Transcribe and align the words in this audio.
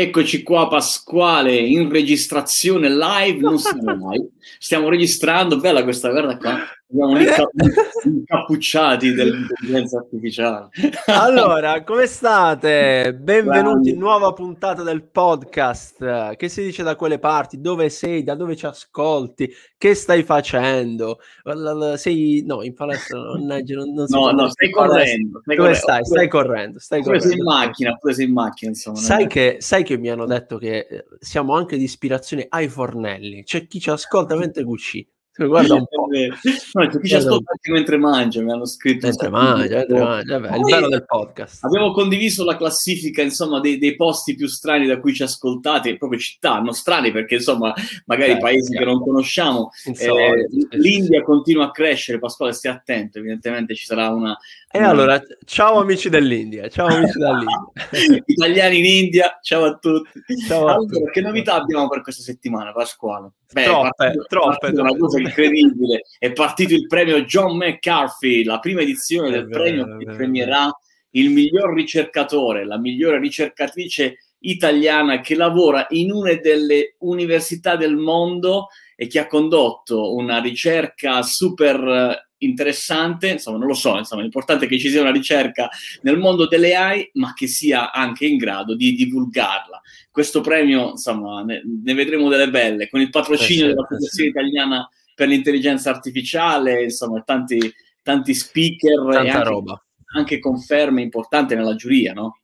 Eccoci 0.00 0.44
qua 0.44 0.68
Pasquale 0.68 1.56
in 1.56 1.90
registrazione 1.90 2.88
live, 2.88 3.40
non 3.40 3.58
siamo 3.58 3.96
mai, 3.96 4.24
stiamo 4.56 4.88
registrando, 4.88 5.58
bella 5.58 5.82
questa, 5.82 6.10
guarda 6.10 6.36
qua, 6.36 6.56
abbiamo 6.90 7.18
incappucciati 8.04 9.12
dell'intelligenza 9.12 9.98
artificiale. 9.98 10.68
Allora, 11.06 11.84
come 11.84 12.06
state? 12.06 13.14
Benvenuti 13.14 13.90
in 13.90 13.98
nuova 13.98 14.32
puntata 14.32 14.82
del 14.82 15.02
podcast. 15.02 16.36
Che 16.36 16.48
si 16.48 16.62
dice 16.62 16.82
da 16.82 16.96
quelle 16.96 17.18
parti? 17.18 17.60
Dove 17.60 17.90
sei? 17.90 18.22
Da 18.22 18.34
dove 18.34 18.56
ci 18.56 18.64
ascolti? 18.64 19.52
Che 19.76 19.94
stai 19.94 20.22
facendo? 20.22 21.18
Sei 21.96 22.42
no, 22.46 22.62
in 22.62 22.74
palestra 22.74 23.18
non, 23.18 23.44
non, 23.44 23.62
non 23.66 24.06
No, 24.08 24.30
no, 24.30 24.48
stai 24.48 24.70
correndo, 24.70 25.40
stai 25.42 25.56
Dove 25.56 25.68
correndo. 25.68 25.74
stai? 25.74 26.04
Stai 26.04 26.28
correndo, 26.28 26.78
stai 26.78 27.02
correndo. 27.02 27.26
Sei 27.26 27.36
in 27.36 27.44
macchina, 27.44 27.96
pure 27.96 28.14
sei 28.14 28.26
in 28.26 28.32
macchina, 28.32 28.70
insomma. 28.70 28.96
Sai 28.96 29.26
che, 29.26 29.56
sai 29.60 29.84
che 29.84 29.98
mi 29.98 30.08
hanno 30.08 30.24
detto 30.24 30.56
che 30.56 30.86
eh, 30.88 31.04
siamo 31.18 31.54
anche 31.54 31.76
di 31.76 31.84
ispirazione 31.84 32.46
ai 32.48 32.68
fornelli. 32.68 33.44
C'è 33.44 33.66
chi 33.66 33.78
ci 33.78 33.90
ascolta 33.90 34.36
mentre 34.36 34.64
cucina. 34.64 35.06
Guarda 35.46 35.74
un 35.74 35.86
po'. 35.86 36.08
No, 36.72 36.88
c'è 36.88 37.00
chi 37.00 37.08
ci 37.08 37.14
ascolta 37.14 37.52
anche 37.52 37.70
mentre 37.70 37.96
mangia, 37.96 38.42
mi 38.42 38.50
hanno 38.50 38.66
scritto. 38.66 39.06
Mentre 39.06 39.28
mangia, 39.28 39.76
mentre 39.76 39.98
mangia. 39.98 40.38
Vabbè, 40.38 40.56
il 40.56 40.62
bello 40.64 40.88
del 40.88 41.04
podcast. 41.04 41.64
Abbiamo 41.64 41.92
condiviso 41.92 42.44
la 42.44 42.56
classifica, 42.56 43.22
insomma, 43.22 43.60
dei, 43.60 43.78
dei, 43.78 43.94
posti 43.94 44.34
più 44.34 44.48
strani 44.48 44.86
da 44.86 44.98
cui 44.98 45.14
ci 45.14 45.22
ascoltate, 45.22 45.96
proprio 45.96 46.18
città, 46.18 46.58
non 46.58 46.72
strani 46.72 47.12
perché, 47.12 47.36
insomma, 47.36 47.72
magari 48.06 48.32
eh, 48.32 48.38
paesi 48.38 48.76
che 48.76 48.84
non 48.84 49.00
conosciamo. 49.00 49.70
Eh, 49.84 50.48
L'India 50.70 51.22
continua 51.22 51.66
a 51.66 51.70
crescere, 51.70 52.18
Pasquale, 52.18 52.52
stia 52.52 52.72
attento, 52.72 53.18
evidentemente 53.18 53.74
ci 53.74 53.84
sarà 53.84 54.10
una... 54.10 54.36
E 54.70 54.80
allora, 54.80 55.18
ciao 55.46 55.80
amici 55.80 56.10
dell'India, 56.10 56.68
ciao 56.68 56.88
amici 56.88 57.18
dell'India. 57.18 58.22
Italiani 58.26 58.78
in 58.78 58.84
India, 58.84 59.38
ciao 59.40 59.64
a 59.64 59.78
tutti. 59.78 60.36
Ciao 60.46 60.66
a 60.66 60.74
allora, 60.74 60.98
tutti. 60.98 61.10
che 61.10 61.20
novità 61.22 61.54
abbiamo 61.54 61.88
per 61.88 62.02
questa 62.02 62.22
settimana, 62.22 62.72
Pasquale? 62.72 63.30
Beh, 63.50 63.64
troppe, 63.64 63.88
partito, 63.96 64.24
troppe, 64.28 64.72
troppe. 64.72 64.80
Una 64.80 64.96
cosa 64.98 65.20
incredibile. 65.20 66.02
È 66.18 66.32
partito 66.32 66.74
il 66.74 66.86
premio 66.86 67.22
John 67.22 67.56
McCarthy, 67.56 68.44
la 68.44 68.58
prima 68.58 68.82
edizione 68.82 69.30
del 69.30 69.46
vero, 69.46 69.62
premio 69.62 69.96
che 69.96 70.04
premierà 70.04 70.70
il 71.12 71.30
miglior 71.30 71.72
ricercatore, 71.72 72.66
la 72.66 72.78
migliore 72.78 73.18
ricercatrice 73.18 74.18
italiana 74.40 75.20
che 75.20 75.34
lavora 75.34 75.86
in 75.90 76.12
una 76.12 76.34
delle 76.34 76.96
università 76.98 77.74
del 77.76 77.96
mondo 77.96 78.66
e 78.94 79.06
che 79.06 79.18
ha 79.18 79.26
condotto 79.26 80.14
una 80.14 80.40
ricerca 80.40 81.22
super 81.22 82.27
interessante, 82.38 83.28
insomma 83.28 83.58
non 83.58 83.66
lo 83.66 83.74
so, 83.74 83.96
insomma 83.96 84.22
l'importante 84.22 84.66
è 84.66 84.68
che 84.68 84.78
ci 84.78 84.90
sia 84.90 85.00
una 85.00 85.10
ricerca 85.10 85.68
nel 86.02 86.18
mondo 86.18 86.46
delle 86.46 86.74
AI 86.74 87.10
ma 87.14 87.32
che 87.34 87.46
sia 87.46 87.92
anche 87.92 88.26
in 88.26 88.36
grado 88.36 88.74
di 88.74 88.94
divulgarla. 88.94 89.80
Questo 90.10 90.40
premio, 90.40 90.90
insomma, 90.90 91.42
ne, 91.42 91.62
ne 91.64 91.94
vedremo 91.94 92.28
delle 92.28 92.50
belle, 92.50 92.88
con 92.88 93.00
il 93.00 93.10
patrocinio 93.10 93.66
eh 93.66 93.68
della 93.68 93.86
Fondazione 93.86 94.28
eh 94.28 94.32
sì. 94.32 94.38
Italiana 94.38 94.88
per 95.14 95.28
l'intelligenza 95.28 95.90
artificiale, 95.90 96.84
insomma 96.84 97.20
tanti, 97.22 97.58
tanti 98.02 98.34
speaker 98.34 99.10
Tanta 99.10 99.22
e 99.22 99.30
anche, 99.30 99.48
roba. 99.48 99.84
anche 100.14 100.38
conferme 100.38 101.02
importanti 101.02 101.54
nella 101.54 101.74
giuria, 101.74 102.12
no? 102.12 102.40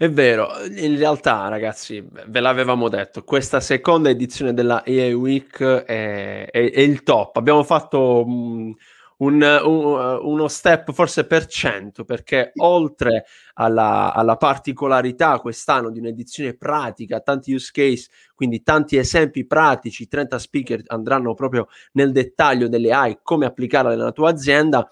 È 0.00 0.08
vero, 0.08 0.48
in 0.64 0.96
realtà 0.96 1.48
ragazzi, 1.48 2.02
ve 2.02 2.40
l'avevamo 2.40 2.88
detto, 2.88 3.22
questa 3.22 3.60
seconda 3.60 4.08
edizione 4.08 4.54
della 4.54 4.82
AI 4.86 5.12
Week 5.12 5.62
è, 5.62 6.46
è, 6.50 6.70
è 6.70 6.80
il 6.80 7.02
top. 7.02 7.36
Abbiamo 7.36 7.62
fatto 7.64 8.24
mh, 8.24 8.76
un, 9.20 9.42
un, 9.42 10.18
uno 10.22 10.48
step 10.48 10.92
forse 10.92 11.26
per 11.26 11.46
cento, 11.46 12.04
perché 12.04 12.52
oltre 12.56 13.24
alla, 13.54 14.12
alla, 14.12 14.36
particolarità 14.36 15.38
quest'anno 15.40 15.90
di 15.90 15.98
un'edizione 15.98 16.54
pratica, 16.56 17.20
tanti 17.20 17.52
use 17.52 17.70
case, 17.72 18.08
quindi 18.34 18.62
tanti 18.62 18.96
esempi 18.96 19.46
pratici, 19.46 20.08
30 20.08 20.38
speaker 20.38 20.82
andranno 20.86 21.34
proprio 21.34 21.68
nel 21.92 22.12
dettaglio 22.12 22.68
delle 22.68 22.92
AI, 22.92 23.18
come 23.22 23.46
applicarle 23.46 23.94
nella 23.94 24.12
tua 24.12 24.30
azienda, 24.30 24.88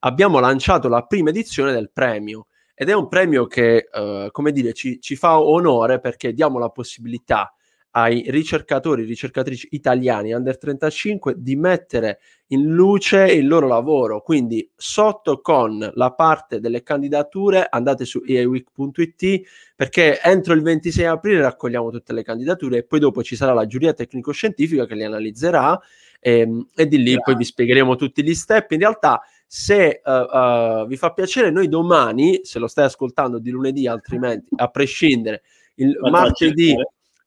abbiamo 0.00 0.40
lanciato 0.40 0.88
la 0.88 1.02
prima 1.02 1.30
edizione 1.30 1.72
del 1.72 1.90
premio. 1.92 2.46
Ed 2.74 2.88
è 2.88 2.94
un 2.94 3.08
premio 3.08 3.46
che, 3.46 3.88
uh, 3.92 4.30
come 4.30 4.52
dire, 4.52 4.72
ci, 4.72 5.00
ci 5.00 5.16
fa 5.16 5.40
onore 5.40 5.98
perché 5.98 6.32
diamo 6.32 6.60
la 6.60 6.68
possibilità 6.68 7.52
ai 7.98 8.24
ricercatori 8.28 9.02
e 9.02 9.06
ricercatrici 9.06 9.68
italiani 9.72 10.32
under 10.32 10.56
35 10.56 11.34
di 11.36 11.56
mettere 11.56 12.20
in 12.48 12.72
luce 12.72 13.24
il 13.24 13.48
loro 13.48 13.66
lavoro. 13.66 14.22
Quindi 14.22 14.70
sotto 14.76 15.40
con 15.40 15.90
la 15.94 16.12
parte 16.12 16.60
delle 16.60 16.84
candidature 16.84 17.66
andate 17.68 18.04
su 18.04 18.22
eaweek.it 18.24 19.40
perché 19.74 20.20
entro 20.22 20.54
il 20.54 20.62
26 20.62 21.04
aprile 21.06 21.40
raccogliamo 21.40 21.90
tutte 21.90 22.12
le 22.12 22.22
candidature 22.22 22.78
e 22.78 22.84
poi 22.84 23.00
dopo 23.00 23.22
ci 23.24 23.34
sarà 23.34 23.52
la 23.52 23.66
giuria 23.66 23.92
tecnico-scientifica 23.92 24.86
che 24.86 24.94
le 24.94 25.04
analizzerà 25.04 25.78
e, 26.20 26.38
ehm, 26.38 26.68
e 26.76 26.86
di 26.86 26.98
lì 27.02 27.10
yeah. 27.10 27.20
poi 27.20 27.34
vi 27.34 27.44
spiegheremo 27.44 27.96
tutti 27.96 28.22
gli 28.22 28.34
step. 28.34 28.70
In 28.70 28.78
realtà 28.78 29.20
se 29.44 30.02
uh, 30.04 30.10
uh, 30.10 30.86
vi 30.86 30.96
fa 30.96 31.12
piacere 31.12 31.50
noi 31.50 31.68
domani, 31.68 32.40
se 32.44 32.60
lo 32.60 32.68
stai 32.68 32.84
ascoltando 32.84 33.40
di 33.40 33.50
lunedì 33.50 33.88
altrimenti, 33.88 34.50
a 34.54 34.68
prescindere, 34.68 35.42
il 35.76 35.98
martedì... 36.00 36.76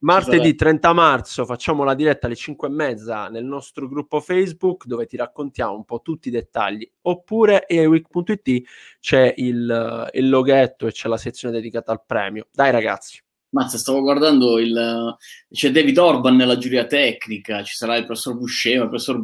Martedì 0.02 0.56
30 0.56 0.94
marzo 0.94 1.46
facciamo 1.46 1.84
la 1.84 1.94
diretta 1.94 2.26
alle 2.26 2.36
5 2.36 2.68
e 2.68 2.72
mezza 2.72 3.28
nel 3.28 3.46
nostro 3.46 3.88
gruppo 3.88 4.20
Facebook 4.20 4.86
dove 4.86 5.06
ti 5.06 5.16
raccontiamo 5.16 5.76
un 5.76 5.86
po' 5.86 6.02
tutti 6.02 6.30
i 6.30 6.32
dettagli. 6.32 6.90
Oppure 7.02 7.68
eweek.it 7.68 8.68
c'è 9.00 9.34
il, 9.38 10.10
il 10.14 10.30
loghetto 10.30 10.88
e 10.88 10.92
c'è 10.92 11.08
la 11.08 11.18
sezione 11.18 11.54
dedicata 11.54 11.92
al 11.92 12.04
premio. 12.04 12.48
Dai 12.52 12.72
ragazzi. 12.72 13.22
Mazza, 13.52 13.78
stavo 13.78 14.00
guardando 14.00 14.58
il... 14.60 15.16
c'è 15.52 15.72
David 15.72 15.98
Orban 15.98 16.38
nella 16.38 16.58
giuria 16.58 16.86
tecnica, 16.86 17.64
ci 17.64 17.76
sarà 17.76 17.98
il 17.98 18.06
professor 18.06 18.38
Buscema, 18.38 18.84
il 18.84 18.90
professor 18.90 19.22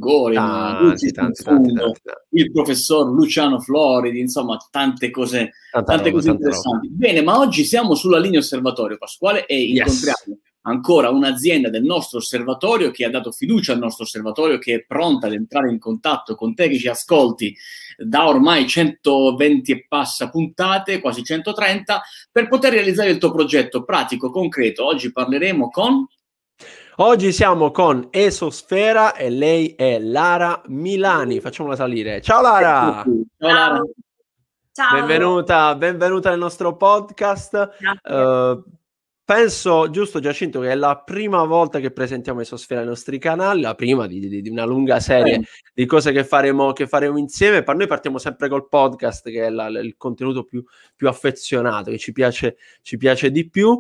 tanti, 1.14 1.14
il 2.32 2.52
professor 2.52 3.10
Luciano 3.10 3.60
Floridi, 3.62 4.20
insomma 4.20 4.58
tante 4.70 5.10
cose, 5.12 5.54
tante 5.72 5.96
roba, 5.96 6.12
cose 6.12 6.30
interessanti. 6.30 6.88
Roba. 6.88 6.98
Bene, 6.98 7.22
ma 7.22 7.40
oggi 7.40 7.64
siamo 7.64 7.96
sulla 7.96 8.20
linea 8.20 8.40
osservatorio 8.40 8.98
Pasquale 8.98 9.46
e 9.46 9.60
yes. 9.60 9.88
incontriamo 9.88 10.40
ancora 10.68 11.10
un'azienda 11.10 11.70
del 11.70 11.84
nostro 11.84 12.20
osservatorio 12.20 12.92
che 12.92 13.06
ha 13.06 13.10
dato 13.10 13.32
fiducia 13.32 13.74
al 13.74 13.80
nostro 13.80 14.04
osservatorio, 14.04 14.58
che 14.60 14.76
è 14.76 14.86
pronta 14.86 15.28
ad 15.28 15.34
entrare 15.34 15.72
in 15.72 15.80
contatto 15.80 16.36
con 16.36 16.54
te 16.54 16.68
che 16.68 16.78
ci 16.78 16.88
ascolti 16.88 17.56
da 17.98 18.28
ormai 18.28 18.68
120 18.68 19.72
e 19.72 19.86
passa 19.88 20.30
puntate, 20.30 21.00
quasi 21.00 21.24
130, 21.24 22.02
per 22.32 22.48
poter 22.48 22.74
realizzare 22.74 23.10
il 23.10 23.18
tuo 23.18 23.32
progetto 23.32 23.84
pratico, 23.84 24.30
concreto. 24.30 24.86
Oggi 24.86 25.12
parleremo 25.12 25.70
con... 25.70 26.06
Oggi 27.00 27.32
siamo 27.32 27.70
con 27.70 28.08
Esosfera 28.10 29.14
e 29.14 29.30
lei 29.30 29.76
è 29.76 30.00
Lara 30.00 30.64
Milani. 30.68 31.40
Facciamola 31.40 31.76
salire. 31.76 32.22
Ciao 32.22 32.42
Lara! 32.42 33.04
Ciao 33.04 33.14
Lara! 33.38 33.82
Ciao. 34.72 35.00
Benvenuta, 35.00 35.74
benvenuta 35.76 36.30
nel 36.30 36.38
nostro 36.38 36.76
podcast. 36.76 37.70
Uh, 38.04 38.64
Penso, 39.28 39.90
giusto 39.90 40.22
Giacinto, 40.22 40.62
che 40.62 40.70
è 40.70 40.76
la 40.76 41.02
prima 41.04 41.44
volta 41.44 41.82
che 41.82 41.92
presentiamo 41.92 42.40
Esosfera 42.40 42.80
ai 42.80 42.88
nostri 42.88 43.20
canali, 43.20 43.60
la 43.60 43.76
prima 43.76 44.08
di, 44.08 44.22
di, 44.22 44.42
di 44.42 44.48
una 44.48 44.64
lunga 44.64 45.02
serie 45.02 45.42
di 45.74 45.86
cose 45.86 46.14
che 46.14 46.24
faremo, 46.24 46.72
che 46.72 46.88
faremo, 46.88 47.18
insieme. 47.18 47.62
Per 47.62 47.76
noi 47.76 47.88
partiamo 47.88 48.20
sempre 48.20 48.48
col 48.48 48.70
podcast, 48.70 49.30
che 49.30 49.48
è 49.48 49.50
la, 49.50 49.68
il 49.68 49.96
contenuto 49.98 50.46
più, 50.46 50.64
più 50.96 51.10
affezionato, 51.10 51.92
che 51.92 51.98
ci 51.98 52.14
piace, 52.14 52.56
ci 52.82 52.96
piace 52.96 53.30
di 53.30 53.50
più. 53.50 53.78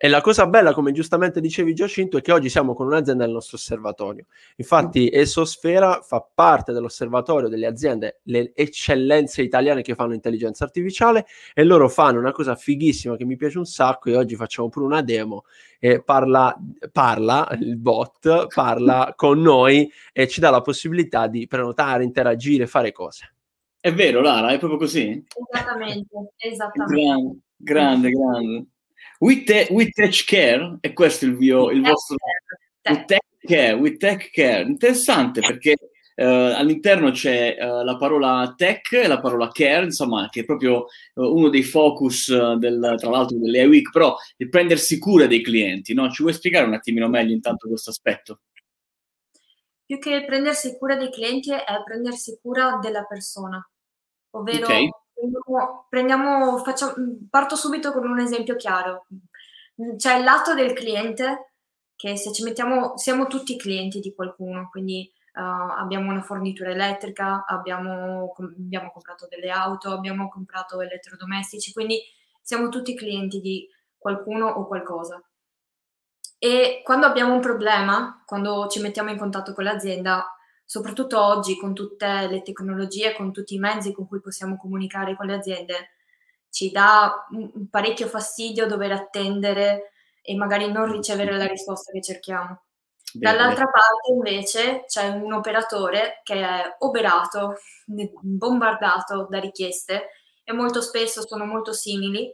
E 0.00 0.06
la 0.06 0.20
cosa 0.20 0.46
bella, 0.46 0.72
come 0.74 0.92
giustamente 0.92 1.40
dicevi 1.40 1.74
Giacinto, 1.74 2.18
è 2.18 2.20
che 2.20 2.30
oggi 2.30 2.48
siamo 2.48 2.72
con 2.72 2.86
un'azienda 2.86 3.24
del 3.24 3.32
nostro 3.32 3.56
osservatorio. 3.56 4.26
Infatti 4.54 5.10
Esosfera 5.12 6.02
fa 6.02 6.24
parte 6.32 6.72
dell'osservatorio 6.72 7.48
delle 7.48 7.66
aziende, 7.66 8.20
le 8.26 8.52
eccellenze 8.54 9.42
italiane 9.42 9.82
che 9.82 9.96
fanno 9.96 10.14
intelligenza 10.14 10.62
artificiale 10.62 11.26
e 11.52 11.64
loro 11.64 11.88
fanno 11.88 12.20
una 12.20 12.30
cosa 12.30 12.54
fighissima 12.54 13.16
che 13.16 13.24
mi 13.24 13.34
piace 13.34 13.58
un 13.58 13.64
sacco 13.64 14.08
e 14.10 14.16
oggi 14.16 14.36
facciamo 14.36 14.68
pure 14.68 14.84
una 14.84 15.02
demo 15.02 15.46
e 15.80 16.00
parla, 16.00 16.56
parla 16.92 17.48
il 17.58 17.76
bot, 17.76 18.54
parla 18.54 19.14
con 19.18 19.40
noi 19.40 19.90
e 20.12 20.28
ci 20.28 20.38
dà 20.38 20.50
la 20.50 20.60
possibilità 20.60 21.26
di 21.26 21.48
prenotare, 21.48 22.04
interagire, 22.04 22.68
fare 22.68 22.92
cose. 22.92 23.34
È 23.80 23.92
vero 23.92 24.20
Lara, 24.20 24.50
è 24.50 24.58
proprio 24.58 24.78
così? 24.78 25.24
Esattamente, 25.50 26.34
esattamente. 26.36 27.40
Grande, 27.56 28.10
grande, 28.10 28.10
grande. 28.10 28.66
We, 29.18 29.42
te- 29.42 29.68
we 29.70 29.90
Tech 29.90 30.24
Care, 30.24 30.78
e 30.80 30.92
questo 30.92 31.24
è 31.24 31.28
il, 31.28 31.34
mio, 31.34 31.70
il 31.70 31.82
vostro 31.82 32.16
nome. 32.18 33.04
Tech 33.04 33.22
Care, 33.40 33.72
We 33.72 33.96
Tech 33.96 34.30
Care. 34.30 34.62
Interessante 34.62 35.40
perché 35.40 35.74
uh, 36.16 36.22
all'interno 36.22 37.10
c'è 37.10 37.56
uh, 37.58 37.82
la 37.84 37.96
parola 37.96 38.54
tech 38.56 38.92
e 38.92 39.06
la 39.06 39.20
parola 39.20 39.48
care, 39.48 39.84
insomma, 39.84 40.28
che 40.30 40.40
è 40.40 40.44
proprio 40.44 40.86
uh, 41.14 41.22
uno 41.22 41.48
dei 41.48 41.62
focus 41.64 42.54
del, 42.56 42.94
tra 42.96 43.10
l'altro 43.10 43.36
delle 43.38 43.66
week, 43.66 43.90
però 43.90 44.16
il 44.36 44.48
prendersi 44.48 44.98
cura 44.98 45.26
dei 45.26 45.42
clienti, 45.42 45.94
no? 45.94 46.08
Ci 46.10 46.22
vuoi 46.22 46.34
spiegare 46.34 46.66
un 46.66 46.74
attimino 46.74 47.08
meglio 47.08 47.32
intanto 47.32 47.68
questo 47.68 47.90
aspetto? 47.90 48.40
Più 49.84 49.98
che 49.98 50.24
prendersi 50.24 50.76
cura 50.78 50.96
dei 50.96 51.10
clienti 51.10 51.50
è 51.50 51.82
prendersi 51.84 52.38
cura 52.40 52.78
della 52.80 53.04
persona, 53.04 53.66
ovvero 54.30 54.64
okay 54.64 54.88
prendiamo, 55.88 56.58
facciamo, 56.58 56.94
parto 57.30 57.56
subito 57.56 57.92
con 57.92 58.08
un 58.08 58.20
esempio 58.20 58.56
chiaro. 58.56 59.06
c'è 59.96 60.16
il 60.16 60.24
lato 60.24 60.54
del 60.54 60.72
cliente 60.72 61.52
che 61.96 62.16
se 62.16 62.32
ci 62.32 62.42
mettiamo, 62.44 62.96
siamo 62.96 63.26
tutti 63.26 63.56
clienti 63.56 63.98
di 63.98 64.14
qualcuno, 64.14 64.68
quindi 64.70 65.10
uh, 65.34 65.40
abbiamo 65.40 66.10
una 66.10 66.22
fornitura 66.22 66.70
elettrica, 66.70 67.44
abbiamo, 67.44 68.32
abbiamo 68.38 68.92
comprato 68.92 69.26
delle 69.28 69.50
auto, 69.50 69.90
abbiamo 69.90 70.28
comprato 70.28 70.80
elettrodomestici, 70.80 71.72
quindi 71.72 72.00
siamo 72.40 72.68
tutti 72.68 72.94
clienti 72.94 73.40
di 73.40 73.68
qualcuno 73.96 74.46
o 74.46 74.66
qualcosa. 74.66 75.20
E 76.38 76.82
quando 76.84 77.06
abbiamo 77.06 77.34
un 77.34 77.40
problema, 77.40 78.22
quando 78.24 78.68
ci 78.68 78.80
mettiamo 78.80 79.10
in 79.10 79.18
contatto 79.18 79.52
con 79.52 79.64
l'azienda, 79.64 80.37
soprattutto 80.68 81.18
oggi 81.24 81.56
con 81.56 81.72
tutte 81.72 82.26
le 82.28 82.42
tecnologie, 82.42 83.14
con 83.14 83.32
tutti 83.32 83.54
i 83.54 83.58
mezzi 83.58 83.94
con 83.94 84.06
cui 84.06 84.20
possiamo 84.20 84.58
comunicare 84.58 85.16
con 85.16 85.24
le 85.24 85.36
aziende, 85.36 85.92
ci 86.50 86.70
dà 86.70 87.26
un 87.30 87.70
parecchio 87.70 88.06
fastidio 88.06 88.66
dover 88.66 88.92
attendere 88.92 89.92
e 90.20 90.36
magari 90.36 90.70
non 90.70 90.92
ricevere 90.92 91.34
la 91.38 91.46
risposta 91.46 91.90
che 91.90 92.02
cerchiamo. 92.02 92.64
Dall'altra 93.14 93.64
parte 93.64 94.12
invece 94.12 94.84
c'è 94.86 95.08
un 95.08 95.32
operatore 95.32 96.20
che 96.22 96.34
è 96.34 96.76
oberato, 96.80 97.54
bombardato 97.86 99.26
da 99.30 99.40
richieste 99.40 100.10
e 100.44 100.52
molto 100.52 100.82
spesso 100.82 101.26
sono 101.26 101.46
molto 101.46 101.72
simili 101.72 102.30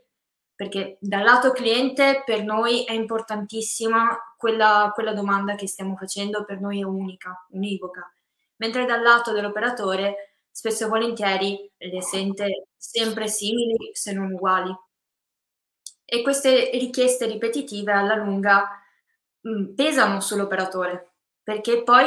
perché 0.57 0.97
dal 0.99 1.23
lato 1.23 1.53
cliente 1.53 2.25
per 2.25 2.43
noi 2.43 2.83
è 2.83 2.93
importantissima 2.93 4.19
quella, 4.37 4.91
quella 4.93 5.13
domanda 5.13 5.55
che 5.55 5.69
stiamo 5.69 5.95
facendo, 5.95 6.45
per 6.45 6.61
noi 6.61 6.81
è 6.81 6.85
unica, 6.85 7.47
univoca, 7.51 8.13
mentre 8.57 8.85
dal 8.87 9.03
lato 9.03 9.33
dell'operatore 9.33 10.39
spesso 10.51 10.85
e 10.85 10.89
volentieri 10.89 11.73
le 11.77 12.03
sente 12.03 12.69
sempre 12.77 13.29
simili 13.29 13.91
se 13.93 14.13
non 14.13 14.33
uguali. 14.33 14.75
E 16.05 16.23
queste 16.23 16.71
richieste 16.75 17.27
ripetitive 17.27 17.93
alla 17.93 18.15
lunga 18.15 18.69
mh, 19.41 19.51
mm, 19.51 19.75
pesano 19.75 20.21
sull'operatore, 20.21 21.15
perché 21.43 21.83
poi 21.83 22.05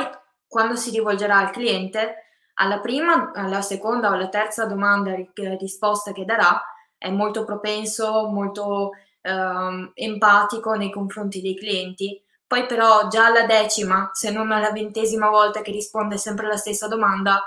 quando 0.47 0.75
si 0.75 0.91
rivolgerà 0.91 1.37
al 1.39 1.51
cliente, 1.51 2.23
alla 2.55 2.79
prima, 2.79 3.31
alla 3.33 3.61
seconda 3.61 4.09
o 4.09 4.13
alla 4.13 4.29
terza 4.29 4.65
domanda 4.65 5.13
risposta 5.59 6.11
che 6.13 6.25
darà, 6.25 6.61
è 6.97 7.09
molto 7.11 7.43
propenso, 7.43 8.27
molto 8.27 8.91
ehm, 9.21 9.91
empatico 9.93 10.73
nei 10.73 10.91
confronti 10.91 11.41
dei 11.41 11.55
clienti. 11.55 12.23
Poi 12.47 12.65
però 12.65 13.09
già 13.09 13.25
alla 13.25 13.45
decima, 13.45 14.09
se 14.13 14.31
non 14.31 14.51
alla 14.51 14.71
ventesima 14.71 15.29
volta 15.29 15.61
che 15.61 15.71
risponde 15.71 16.17
sempre 16.17 16.47
la 16.47 16.55
stessa 16.55 16.87
domanda, 16.87 17.43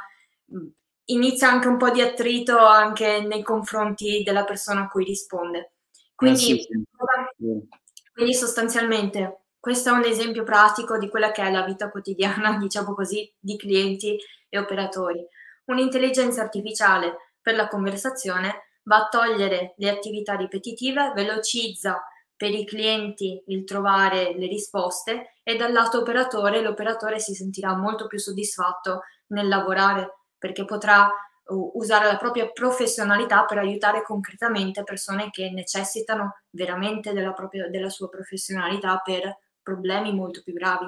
mm, 0.55 0.67
inizia 1.07 1.49
anche 1.49 1.69
un 1.69 1.79
po' 1.79 1.91
di 1.91 2.03
attrito 2.03 2.59
anche 2.59 3.21
nei 3.21 3.43
confronti 3.43 4.23
della 4.23 4.45
persona 4.45 4.83
a 4.83 4.89
cui 4.89 5.05
risponde. 5.05 5.73
Quindi, 6.15 6.53
eh 6.53 6.63
sì, 6.63 6.67
sì. 6.67 7.69
quindi 8.13 8.35
sostanzialmente 8.35 9.41
questo 9.61 9.91
è 9.91 9.93
un 9.93 10.05
esempio 10.05 10.43
pratico 10.43 10.97
di 10.97 11.11
quella 11.11 11.33
che 11.33 11.43
è 11.43 11.51
la 11.51 11.65
vita 11.65 11.91
quotidiana, 11.91 12.57
diciamo 12.61 12.95
così, 12.95 13.31
di 13.39 13.57
clienti 13.57 14.19
e 14.49 14.59
operatori. 14.59 15.25
Un'intelligenza 15.67 16.41
artificiale 16.41 17.35
per 17.41 17.55
la 17.55 17.69
conversazione 17.69 18.79
va 18.85 18.97
a 18.97 19.09
togliere 19.09 19.75
le 19.77 19.91
attività 19.91 20.35
ripetitive, 20.35 21.13
velocizza 21.15 22.03
per 22.41 22.53
i 22.53 22.65
clienti 22.65 23.43
il 23.49 23.65
trovare 23.65 24.33
le 24.35 24.47
risposte 24.47 25.35
e 25.43 25.57
dal 25.57 25.73
lato 25.73 25.99
operatore 25.99 26.63
l'operatore 26.63 27.19
si 27.19 27.35
sentirà 27.35 27.77
molto 27.77 28.07
più 28.07 28.17
soddisfatto 28.17 29.03
nel 29.27 29.47
lavorare 29.47 30.21
perché 30.39 30.65
potrà 30.65 31.13
usare 31.49 32.07
la 32.07 32.17
propria 32.17 32.49
professionalità 32.49 33.45
per 33.45 33.59
aiutare 33.59 34.03
concretamente 34.03 34.85
persone 34.85 35.29
che 35.29 35.51
necessitano 35.51 36.39
veramente 36.49 37.13
della, 37.13 37.35
propria, 37.35 37.69
della 37.69 37.91
sua 37.91 38.09
professionalità 38.09 39.03
per 39.05 39.37
problemi 39.61 40.15
molto 40.15 40.41
più 40.43 40.55
gravi. 40.55 40.87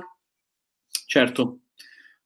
Certo. 1.04 1.58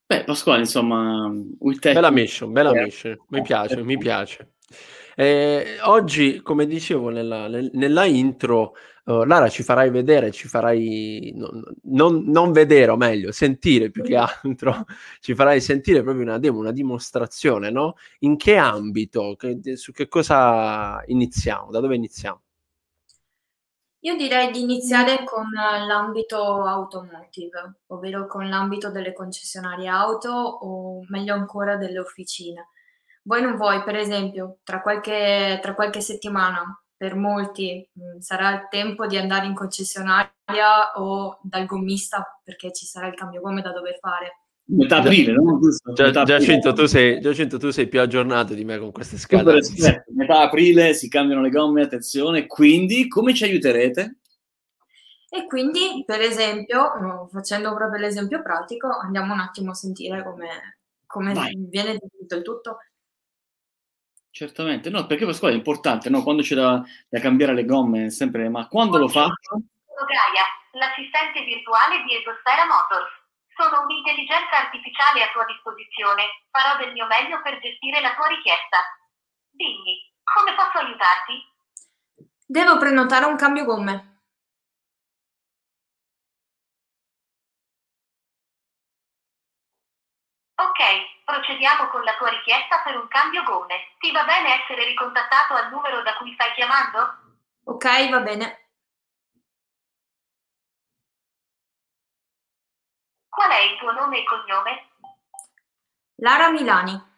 Beh, 0.05 0.23
Pasquale, 0.23 0.61
insomma, 0.61 1.29
bella 1.29 2.11
mission, 2.11 2.53
bella 2.53 2.71
mission, 2.71 3.17
mi 3.27 3.41
piace, 3.41 3.83
mi 3.83 3.97
piace. 3.97 4.53
Eh, 5.19 5.79
oggi, 5.81 6.41
come 6.41 6.65
dicevo 6.65 7.09
nella, 7.09 7.49
nella 7.49 8.05
intro, 8.05 8.75
uh, 9.07 9.23
Lara 9.23 9.49
ci 9.49 9.63
farai 9.63 9.89
vedere, 9.89 10.31
ci 10.31 10.47
farai 10.47 11.33
non, 11.35 11.63
non, 11.83 12.23
non, 12.25 12.51
vedere, 12.51 12.91
o 12.91 12.95
meglio, 12.95 13.31
sentire 13.31 13.89
più 13.89 14.03
che 14.03 14.15
altro, 14.15 14.85
ci 15.19 15.35
farai 15.35 15.59
sentire 15.59 16.03
proprio 16.03 16.23
una 16.23 16.37
demo, 16.37 16.59
una 16.59 16.71
dimostrazione, 16.71 17.69
no? 17.69 17.95
In 18.19 18.37
che 18.37 18.55
ambito, 18.55 19.35
che, 19.35 19.75
su 19.75 19.91
che 19.91 20.07
cosa 20.07 21.01
iniziamo, 21.05 21.71
da 21.71 21.79
dove 21.79 21.95
iniziamo? 21.95 22.41
Io 24.01 24.15
direi 24.15 24.51
di 24.51 24.61
iniziare 24.61 25.23
con 25.25 25.49
l'ambito 25.51 26.63
automotive, 26.63 27.79
ovvero 27.87 28.27
con 28.27 28.47
l'ambito 28.47 28.91
delle 28.91 29.11
concessionarie 29.11 29.87
auto 29.87 30.29
o 30.31 31.03
meglio 31.09 31.33
ancora 31.33 31.75
delle 31.75 31.99
officine 31.99 32.69
vuoi 33.27 33.41
non 33.41 33.57
vuoi, 33.57 33.83
per 33.83 33.95
esempio, 33.97 34.59
tra 34.63 34.81
qualche, 34.81 35.59
tra 35.61 35.75
qualche 35.75 36.01
settimana, 36.01 36.81
per 36.97 37.15
molti 37.15 37.87
mh, 37.93 38.01
mm, 38.01 38.17
sarà 38.19 38.53
il 38.53 38.67
tempo 38.69 39.05
di 39.05 39.17
andare 39.17 39.45
in 39.45 39.53
concessionaria 39.53 40.93
o 40.95 41.39
dal 41.43 41.65
gommista 41.65 42.41
perché 42.43 42.73
ci 42.73 42.85
sarà 42.85 43.07
il 43.07 43.13
cambio 43.13 43.39
gomme 43.39 43.61
da 43.61 43.71
dover 43.71 43.97
fare. 43.99 44.41
Metà 44.69 44.97
aprile, 44.97 45.31
no? 45.31 45.59
Già, 45.93 46.23
Giacinto, 46.25 46.73
tu 46.73 46.87
sei, 46.87 47.21
Giacinto, 47.21 47.57
tu 47.57 47.69
sei 47.69 47.87
più 47.87 48.01
aggiornato 48.01 48.53
di 48.53 48.65
me 48.65 48.77
con 48.77 48.91
queste 48.91 49.17
scale. 49.17 49.61
Metà 50.13 50.41
aprile 50.41 50.93
si 50.93 51.07
cambiano 51.07 51.41
le 51.41 51.49
gomme, 51.49 51.83
attenzione, 51.83 52.47
quindi 52.47 53.07
come 53.07 53.33
ci 53.33 53.45
aiuterete? 53.45 54.17
E 55.29 55.45
quindi, 55.47 56.03
per 56.05 56.19
esempio, 56.19 57.29
facendo 57.31 57.73
proprio 57.75 58.01
l'esempio 58.01 58.41
pratico, 58.41 58.89
andiamo 58.89 59.33
un 59.33 59.39
attimo 59.39 59.71
a 59.71 59.73
sentire 59.73 60.21
come, 60.23 60.79
come 61.05 61.33
viene 61.69 61.97
tutto 61.97 62.35
il 62.35 62.41
tutto. 62.41 62.77
Certamente, 64.37 64.91
no, 64.91 65.07
perché 65.07 65.25
Pasquale 65.25 65.55
è 65.55 65.57
importante, 65.57 66.11
no? 66.11 66.21
Quando 66.21 66.43
c'è 66.43 66.53
da, 66.53 66.79
da 67.09 67.19
cambiare 67.19 67.55
le 67.55 67.65
gomme, 67.65 68.11
sempre, 68.11 68.49
ma 68.49 68.67
quando 68.67 68.99
lo 68.99 69.07
faccio? 69.07 69.33
Sono 69.49 70.05
Gaia, 70.05 70.45
l'assistente 70.77 71.41
virtuale 71.41 72.05
di 72.05 72.13
Esosfera 72.13 72.69
Motors. 72.69 73.09
Sono 73.57 73.81
un'intelligenza 73.81 74.61
artificiale 74.61 75.23
a 75.23 75.33
tua 75.33 75.43
disposizione. 75.49 76.45
Farò 76.53 76.77
del 76.77 76.93
mio 76.93 77.07
meglio 77.07 77.41
per 77.41 77.57
gestire 77.57 77.99
la 77.99 78.13
tua 78.13 78.27
richiesta. 78.27 78.77
Dimmi, 79.49 80.05
come 80.21 80.53
posso 80.53 80.85
aiutarti? 80.85 81.33
Devo 82.45 82.77
prenotare 82.77 83.25
un 83.25 83.37
cambio 83.37 83.65
gomme. 83.65 84.06
Procediamo 91.57 91.89
con 91.89 92.03
la 92.03 92.15
tua 92.17 92.29
richiesta 92.29 92.83
per 92.83 92.95
un 92.97 93.07
cambio 93.07 93.41
gomme. 93.41 93.95
Ti 93.97 94.11
va 94.11 94.23
bene 94.25 94.61
essere 94.61 94.85
ricontattato 94.85 95.55
al 95.55 95.71
numero 95.71 96.03
da 96.03 96.15
cui 96.17 96.31
stai 96.35 96.53
chiamando? 96.53 97.17
Ok, 97.63 98.09
va 98.11 98.19
bene. 98.19 98.69
Qual 103.27 103.49
è 103.49 103.59
il 103.61 103.79
tuo 103.79 103.91
nome 103.91 104.19
e 104.19 104.23
cognome? 104.23 104.89
Lara 106.17 106.51
Milani. 106.51 107.15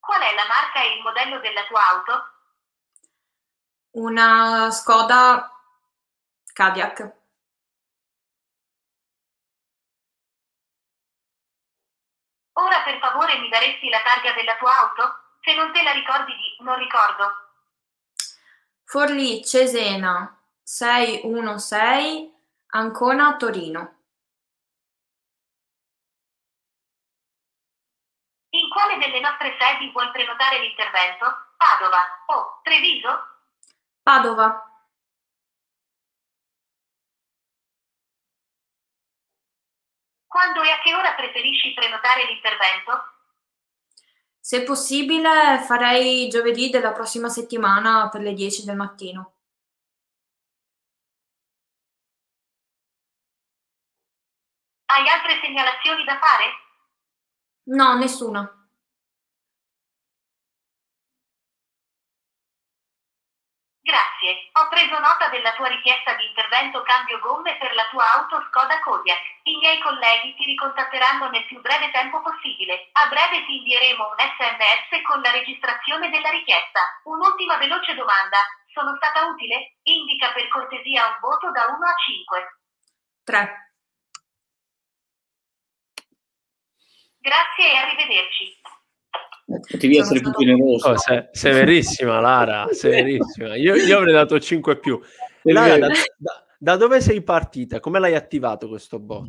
Qual 0.00 0.20
è 0.20 0.34
la 0.34 0.46
marca 0.48 0.82
e 0.82 0.96
il 0.96 1.02
modello 1.02 1.38
della 1.38 1.64
tua 1.66 1.80
auto? 1.90 2.30
Una 3.90 4.68
Skoda 4.72 5.48
Kodiaq. 6.52 7.24
Ora 12.58 12.82
per 12.82 12.98
favore 12.98 13.38
mi 13.38 13.48
daresti 13.48 13.88
la 13.88 14.00
targa 14.02 14.32
della 14.32 14.56
tua 14.56 14.78
auto? 14.80 15.34
Se 15.40 15.54
non 15.54 15.72
te 15.72 15.82
la 15.82 15.92
ricordi 15.92 16.32
di 16.34 16.64
non 16.64 16.76
ricordo. 16.76 17.44
Forlì 18.84 19.44
Cesena 19.44 20.40
616 20.62 22.34
Ancona 22.68 23.36
Torino. 23.36 23.94
In 28.50 28.70
quale 28.70 28.96
delle 28.98 29.20
nostre 29.20 29.56
sedi 29.58 29.90
vuoi 29.90 30.10
prenotare 30.10 30.60
l'intervento? 30.60 31.26
Padova 31.56 32.24
o 32.26 32.60
Treviso? 32.62 33.26
Padova. 34.02 34.75
Quando 40.36 40.62
e 40.62 40.70
a 40.70 40.78
che 40.80 40.94
ora 40.94 41.14
preferisci 41.14 41.72
prenotare 41.72 42.26
l'intervento? 42.26 42.92
Se 44.38 44.64
possibile 44.64 45.64
farei 45.66 46.28
giovedì 46.28 46.68
della 46.68 46.92
prossima 46.92 47.30
settimana 47.30 48.10
per 48.10 48.20
le 48.20 48.34
10 48.34 48.66
del 48.66 48.76
mattino. 48.76 49.32
Hai 54.84 55.08
altre 55.08 55.40
segnalazioni 55.42 56.04
da 56.04 56.18
fare? 56.18 56.44
No, 57.74 57.96
nessuna. 57.96 58.65
Grazie, 63.86 64.50
ho 64.58 64.66
preso 64.66 64.98
nota 64.98 65.28
della 65.28 65.54
tua 65.54 65.68
richiesta 65.68 66.14
di 66.14 66.26
intervento 66.26 66.82
cambio 66.82 67.20
gomme 67.20 67.56
per 67.56 67.72
la 67.72 67.86
tua 67.88 68.14
auto 68.14 68.42
Skoda 68.48 68.80
Kodiaq. 68.80 69.22
I 69.44 69.56
miei 69.58 69.78
colleghi 69.78 70.34
ti 70.34 70.44
ricontatteranno 70.44 71.30
nel 71.30 71.46
più 71.46 71.60
breve 71.60 71.92
tempo 71.92 72.20
possibile. 72.20 72.90
A 72.98 73.06
breve 73.06 73.46
ti 73.46 73.58
invieremo 73.58 74.08
un 74.10 74.18
sms 74.18 75.02
con 75.06 75.20
la 75.20 75.30
registrazione 75.30 76.10
della 76.10 76.30
richiesta. 76.30 76.82
Un'ultima 77.04 77.58
veloce 77.58 77.94
domanda. 77.94 78.38
Sono 78.74 78.96
stata 78.96 79.24
utile? 79.26 79.78
Indica 79.84 80.32
per 80.32 80.48
cortesia 80.48 81.06
un 81.06 81.18
voto 81.20 81.52
da 81.52 81.66
1 81.66 81.86
a 81.86 81.94
5. 81.94 82.58
3. 83.22 83.70
Grazie 87.22 87.70
e 87.70 87.76
arrivederci. 87.76 88.75
Potevi 89.46 89.96
essere 89.96 90.20
più 90.20 90.32
generoso. 90.32 90.88
Oh, 90.88 90.96
sei, 90.98 91.28
severissima, 91.30 92.18
Lara, 92.18 92.66
severissima. 92.74 93.54
Io, 93.54 93.76
io 93.76 93.98
avrei 93.98 94.12
dato 94.12 94.40
5 94.40 94.78
più. 94.78 95.00
Lara, 95.42 95.78
da, 95.78 95.92
da, 96.58 96.76
dove 96.76 97.00
sei 97.00 97.22
partita? 97.22 97.78
Come 97.78 98.00
l'hai 98.00 98.16
attivato 98.16 98.68
questo 98.68 98.98
bot? 98.98 99.26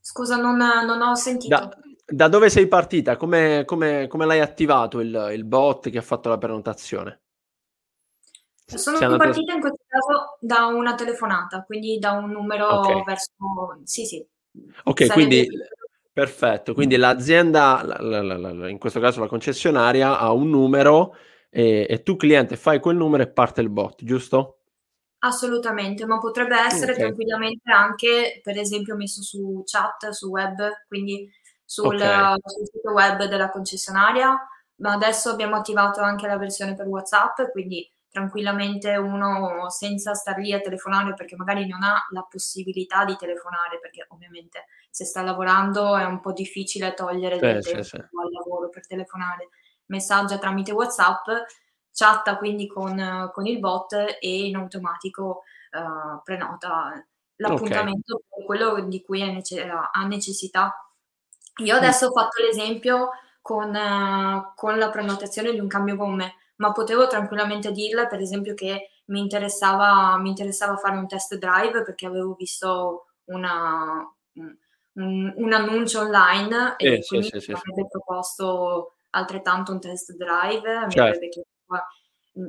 Scusa, 0.00 0.36
non, 0.36 0.56
non 0.56 1.00
ho 1.02 1.14
sentito. 1.16 1.56
Da, 1.56 1.68
da, 2.06 2.28
dove 2.28 2.48
sei 2.48 2.68
partita? 2.68 3.16
Come, 3.16 3.64
come, 3.66 4.06
come 4.06 4.24
l'hai 4.24 4.40
attivato 4.40 5.00
il, 5.00 5.30
il, 5.32 5.44
bot 5.44 5.90
che 5.90 5.98
ha 5.98 6.02
fatto 6.02 6.28
la 6.28 6.38
prenotazione? 6.38 7.22
Sono 8.66 8.98
partita 8.98 9.24
andato... 9.24 9.52
in 9.52 9.60
questo 9.60 9.82
caso 9.88 10.36
da 10.40 10.66
una 10.66 10.94
telefonata, 10.94 11.64
quindi 11.64 11.98
da 11.98 12.12
un 12.12 12.30
numero 12.30 12.80
okay. 12.80 13.02
verso... 13.02 13.32
Sì, 13.82 14.04
sì. 14.04 14.24
Ok, 14.84 15.06
Sarebbe... 15.06 15.12
quindi 15.12 15.48
Perfetto, 16.18 16.74
quindi 16.74 16.96
l'azienda, 16.96 17.80
in 18.00 18.76
questo 18.80 18.98
caso 18.98 19.20
la 19.20 19.28
concessionaria, 19.28 20.18
ha 20.18 20.32
un 20.32 20.50
numero 20.50 21.14
e, 21.48 21.86
e, 21.88 22.02
tu 22.02 22.16
cliente 22.16 22.56
fai 22.56 22.80
quel 22.80 22.96
numero 22.96 23.22
e 23.22 23.28
parte 23.28 23.60
il 23.60 23.68
bot, 23.68 24.02
giusto? 24.02 24.62
Assolutamente, 25.20 26.06
ma 26.06 26.18
potrebbe 26.18 26.58
essere 26.58 26.90
okay. 26.90 27.04
tranquillamente 27.04 27.70
anche, 27.70 28.40
per 28.42 28.58
esempio, 28.58 28.96
messo 28.96 29.22
su 29.22 29.62
chat, 29.64 30.08
su 30.08 30.28
web, 30.28 30.56
quindi 30.88 31.30
sul, 31.64 31.94
okay. 31.94 32.34
sul 32.44 32.66
sito 32.66 32.90
web 32.90 33.24
della 33.26 33.50
concessionaria, 33.50 34.36
ma 34.78 34.94
adesso 34.94 35.30
abbiamo 35.30 35.54
attivato 35.54 36.00
anche 36.00 36.26
la 36.26 36.36
versione 36.36 36.74
per 36.74 36.88
WhatsApp, 36.88 37.42
quindi 37.52 37.88
tranquillamente 38.10 38.96
uno 38.96 39.68
senza 39.70 40.14
star 40.14 40.38
lì 40.38 40.52
a 40.52 40.60
telefonare 40.60 41.14
perché 41.14 41.36
magari 41.36 41.66
non 41.66 41.82
ha 41.82 42.06
la 42.10 42.26
possibilità 42.28 43.04
di 43.04 43.16
telefonare 43.16 43.78
perché 43.80 44.06
ovviamente 44.08 44.66
se 44.90 45.04
sta 45.04 45.22
lavorando 45.22 45.96
è 45.96 46.04
un 46.04 46.20
po' 46.20 46.32
difficile 46.32 46.94
togliere 46.94 47.38
del 47.38 47.62
sì, 47.62 47.70
tempo 47.70 47.84
sì, 47.84 47.90
sì. 47.90 47.96
al 47.96 48.32
lavoro 48.32 48.70
per 48.70 48.86
telefonare 48.86 49.50
messaggia 49.86 50.38
tramite 50.38 50.72
whatsapp 50.72 51.26
chatta 51.92 52.36
quindi 52.38 52.66
con, 52.66 53.30
con 53.32 53.46
il 53.46 53.58
bot 53.58 53.92
e 53.92 54.46
in 54.46 54.56
automatico 54.56 55.42
uh, 55.72 56.22
prenota 56.22 57.04
l'appuntamento 57.36 58.14
okay. 58.14 58.26
per 58.28 58.44
quello 58.46 58.80
di 58.86 59.02
cui 59.02 59.22
nece- 59.30 59.68
ha 59.68 60.06
necessità 60.06 60.72
io 61.62 61.76
adesso 61.76 62.06
ho 62.06 62.12
fatto 62.12 62.42
l'esempio 62.42 63.10
con, 63.42 63.74
uh, 63.74 64.52
con 64.54 64.78
la 64.78 64.90
prenotazione 64.90 65.52
di 65.52 65.58
un 65.58 65.68
cambio 65.68 65.96
gomme 65.96 66.34
ma 66.58 66.72
potevo 66.72 67.06
tranquillamente 67.06 67.72
dirle, 67.72 68.06
per 68.06 68.20
esempio, 68.20 68.54
che 68.54 68.90
mi 69.06 69.20
interessava, 69.20 70.16
mi 70.18 70.28
interessava 70.28 70.76
fare 70.76 70.96
un 70.96 71.06
test 71.06 71.36
drive 71.36 71.82
perché 71.82 72.06
avevo 72.06 72.34
visto 72.34 73.06
una, 73.24 74.04
un, 74.34 75.32
un, 75.36 75.52
annuncio 75.52 76.00
online 76.00 76.74
e 76.76 76.94
eh, 76.94 77.04
quindi 77.06 77.28
sì, 77.28 77.40
sì, 77.40 77.52
mi 77.52 77.58
avrebbe 77.58 77.88
proposto 77.88 78.94
altrettanto 79.10 79.72
un 79.72 79.80
test 79.80 80.14
drive, 80.14 80.62
certo. 80.62 81.00
mi 81.00 81.00
avrebbe 81.00 81.28
chiesto 81.28 81.52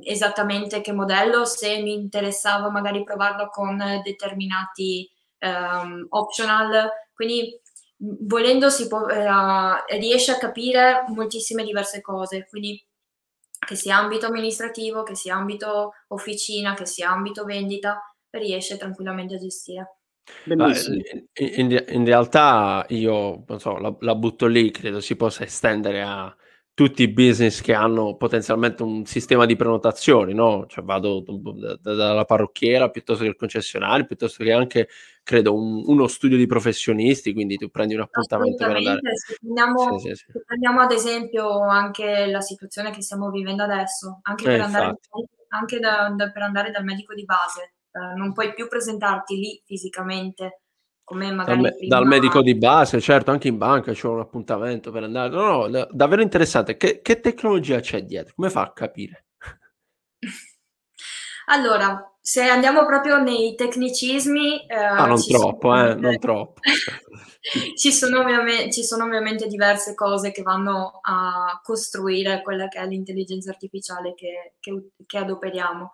esattamente 0.03 0.81
che 0.81 0.91
modello, 0.91 1.45
se 1.45 1.81
mi 1.81 1.93
interessava 1.93 2.69
magari 2.69 3.03
provarlo 3.03 3.49
con 3.49 3.77
determinati 4.03 5.09
um, 5.39 6.05
optional, 6.09 6.89
quindi 7.13 7.59
volendo 7.97 8.69
si 8.69 8.87
può, 8.87 9.07
eh, 9.07 9.97
riesce 9.97 10.31
a 10.31 10.37
capire 10.37 11.05
moltissime 11.07 11.63
diverse 11.63 12.01
cose, 12.01 12.47
quindi 12.49 12.81
che 13.65 13.75
sia 13.75 13.97
ambito 13.97 14.27
amministrativo, 14.27 15.03
che 15.03 15.15
sia 15.15 15.35
ambito 15.35 15.93
officina, 16.07 16.73
che 16.73 16.85
sia 16.85 17.11
ambito 17.11 17.43
vendita, 17.43 18.01
riesce 18.31 18.77
tranquillamente 18.77 19.35
a 19.35 19.37
gestire. 19.37 19.99
In, 20.45 21.83
in, 21.89 22.05
realtà 22.05 22.85
io 22.89 23.43
so, 23.57 23.77
la, 23.77 23.95
la, 24.01 24.15
butto 24.15 24.45
lì, 24.45 24.69
credo 24.69 24.99
si 24.99 25.15
possa 25.15 25.43
estendere 25.43 26.03
a 26.03 26.35
tutti 26.79 27.03
i 27.03 27.09
business 27.09 27.59
che 27.59 27.73
hanno 27.73 28.15
potenzialmente 28.15 28.83
un 28.83 29.05
sistema 29.05 29.45
di 29.45 29.57
prenotazioni, 29.57 30.33
no? 30.33 30.65
Cioè 30.65 30.81
vado 30.81 31.25
dalla 31.81 32.23
parrucchiera 32.23 32.89
piuttosto 32.89 33.23
che 33.23 33.31
il 33.31 33.35
concessionario, 33.35 34.05
piuttosto 34.05 34.45
che 34.45 34.53
anche, 34.53 34.87
credo, 35.21 35.53
un, 35.53 35.83
uno 35.85 36.07
studio 36.07 36.37
di 36.37 36.45
professionisti, 36.45 37.33
quindi 37.33 37.57
tu 37.57 37.67
prendi 37.67 37.95
un 37.95 37.99
appuntamento 37.99 38.65
per 38.65 38.77
andare... 38.77 38.99
Se 39.13 39.35
prendiamo, 39.41 39.99
sì, 39.99 40.07
sì, 40.07 40.15
sì. 40.15 40.25
se 40.31 40.41
prendiamo, 40.45 40.79
ad 40.79 40.91
esempio 40.93 41.63
anche 41.63 42.27
la 42.27 42.39
situazione 42.39 42.91
che 42.91 43.01
stiamo 43.01 43.29
vivendo 43.29 43.63
adesso, 43.63 44.19
anche, 44.21 44.45
eh, 44.45 44.47
per, 44.47 44.61
andare, 44.61 44.99
anche 45.49 45.79
da, 45.79 46.13
da, 46.15 46.31
per 46.31 46.43
andare 46.43 46.71
dal 46.71 46.85
medico 46.85 47.13
di 47.13 47.25
base, 47.25 47.73
eh, 47.91 48.15
non 48.17 48.31
puoi 48.31 48.53
più 48.53 48.69
presentarti 48.69 49.35
lì 49.35 49.61
fisicamente 49.65 50.61
come 51.09 51.31
magari 51.31 51.61
dal, 51.61 51.75
prima... 51.75 51.97
dal, 51.97 52.07
medico 52.07 52.41
di 52.43 52.55
base, 52.55 53.01
certo, 53.01 53.31
anche 53.31 53.47
in 53.47 53.57
banca 53.57 53.93
c'è 53.93 54.07
un 54.07 54.19
appuntamento 54.19 54.91
per 54.91 55.03
andare. 55.03 55.29
No, 55.29 55.65
no, 55.65 55.87
davvero 55.89 56.21
interessante. 56.21 56.77
Che, 56.77 57.01
che 57.01 57.19
tecnologia 57.19 57.79
c'è 57.79 58.03
dietro? 58.03 58.33
Come 58.35 58.51
fa 58.51 58.61
a 58.61 58.71
capire? 58.71 59.25
allora, 61.47 62.15
se 62.21 62.43
andiamo 62.43 62.85
proprio 62.85 63.19
nei 63.19 63.55
tecnicismi... 63.55 64.67
Eh, 64.67 64.75
ah, 64.75 65.07
non 65.07 65.19
troppo, 65.19 65.75
sono... 65.75 65.89
eh, 65.89 65.95
non 65.95 66.19
troppo. 66.19 66.61
ci, 67.75 67.91
sono 67.91 68.23
ci, 68.69 68.83
sono 68.83 69.05
ovviamente 69.05 69.47
diverse 69.47 69.95
cose 69.95 70.31
che 70.31 70.43
vanno 70.43 70.99
a 71.01 71.59
costruire 71.63 72.43
quella 72.43 72.67
che 72.67 72.77
è 72.77 72.85
l'intelligenza 72.85 73.49
artificiale 73.49 74.13
che, 74.13 74.53
che, 74.59 74.89
che 75.07 75.17
adoperiamo. 75.17 75.93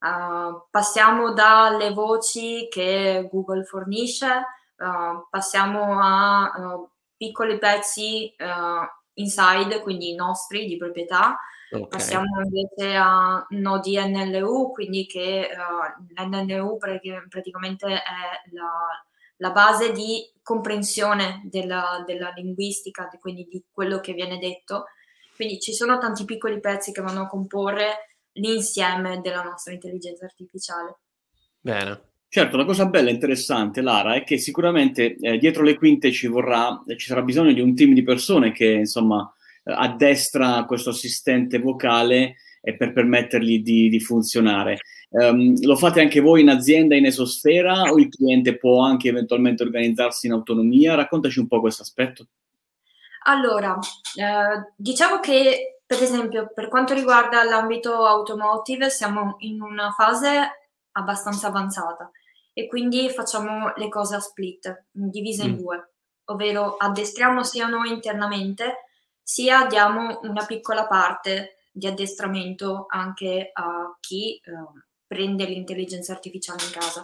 Uh, 0.00 0.62
passiamo 0.70 1.32
dalle 1.32 1.92
voci 1.92 2.68
che 2.70 3.28
Google 3.30 3.64
fornisce, 3.64 4.26
uh, 4.76 5.26
passiamo 5.28 5.98
a 6.00 6.52
uh, 6.56 6.88
piccoli 7.16 7.58
pezzi 7.58 8.32
inside, 9.14 9.80
quindi 9.80 10.14
nostri 10.14 10.66
di 10.66 10.76
proprietà, 10.76 11.36
okay. 11.72 11.88
passiamo 11.88 12.40
invece 12.42 12.94
a 12.94 13.44
nodi 13.50 13.98
NLU, 13.98 14.70
quindi 14.70 15.04
che 15.06 15.50
l'NLU 16.14 16.78
praticamente 17.28 17.88
è 17.88 18.50
la, 18.52 18.70
la, 19.38 19.50
base 19.50 19.90
di 19.90 20.32
comprensione 20.44 21.40
della, 21.46 22.04
della 22.06 22.32
linguistica, 22.36 23.10
quindi 23.20 23.48
di 23.50 23.64
quello 23.72 23.98
che 23.98 24.12
viene 24.12 24.38
detto. 24.38 24.84
Quindi 25.34 25.58
ci 25.58 25.74
sono 25.74 25.98
tanti 25.98 26.24
piccoli 26.24 26.60
pezzi 26.60 26.92
che 26.92 27.02
vanno 27.02 27.22
a 27.22 27.26
comporre 27.26 28.08
l'insieme 28.32 29.20
della 29.20 29.42
nostra 29.42 29.72
intelligenza 29.72 30.24
artificiale. 30.24 30.98
Bene. 31.60 32.06
Certo, 32.30 32.58
la 32.58 32.66
cosa 32.66 32.84
bella 32.84 33.08
e 33.08 33.14
interessante, 33.14 33.80
Lara, 33.80 34.14
è 34.14 34.22
che 34.22 34.36
sicuramente 34.36 35.16
eh, 35.16 35.38
dietro 35.38 35.62
le 35.62 35.76
quinte 35.76 36.12
ci 36.12 36.26
vorrà, 36.26 36.78
ci 36.86 37.06
sarà 37.06 37.22
bisogno 37.22 37.54
di 37.54 37.62
un 37.62 37.74
team 37.74 37.94
di 37.94 38.02
persone 38.02 38.52
che, 38.52 38.66
insomma, 38.66 39.32
eh, 39.64 39.72
addestra 39.72 40.64
questo 40.64 40.90
assistente 40.90 41.58
vocale 41.58 42.36
eh, 42.60 42.76
per 42.76 42.92
permettergli 42.92 43.62
di, 43.62 43.88
di 43.88 44.00
funzionare. 44.00 44.78
Um, 45.10 45.58
lo 45.62 45.74
fate 45.74 46.02
anche 46.02 46.20
voi 46.20 46.42
in 46.42 46.50
azienda, 46.50 46.94
in 46.94 47.06
esosfera, 47.06 47.84
o 47.84 47.98
il 47.98 48.10
cliente 48.10 48.58
può 48.58 48.82
anche 48.82 49.08
eventualmente 49.08 49.62
organizzarsi 49.62 50.26
in 50.26 50.32
autonomia? 50.32 50.96
Raccontaci 50.96 51.38
un 51.38 51.46
po' 51.46 51.60
questo 51.60 51.80
aspetto. 51.80 52.26
Allora, 53.24 53.78
eh, 54.16 54.72
diciamo 54.76 55.18
che 55.20 55.77
per 55.88 56.02
esempio, 56.02 56.52
per 56.52 56.68
quanto 56.68 56.92
riguarda 56.92 57.42
l'ambito 57.44 58.04
automotive, 58.04 58.90
siamo 58.90 59.36
in 59.38 59.62
una 59.62 59.90
fase 59.92 60.68
abbastanza 60.92 61.46
avanzata 61.46 62.10
e 62.52 62.66
quindi 62.66 63.08
facciamo 63.08 63.72
le 63.74 63.88
cose 63.88 64.16
a 64.16 64.20
split, 64.20 64.84
divise 64.90 65.44
in 65.44 65.52
mm. 65.52 65.56
due, 65.56 65.92
ovvero 66.26 66.76
addestriamo 66.76 67.42
sia 67.42 67.68
noi 67.68 67.90
internamente, 67.90 68.84
sia 69.22 69.66
diamo 69.66 70.20
una 70.24 70.44
piccola 70.44 70.86
parte 70.86 71.56
di 71.72 71.86
addestramento 71.86 72.84
anche 72.90 73.50
a 73.54 73.96
chi 73.98 74.34
eh, 74.34 74.42
prende 75.06 75.46
l'intelligenza 75.46 76.12
artificiale 76.12 76.64
in 76.64 76.70
casa. 76.70 77.00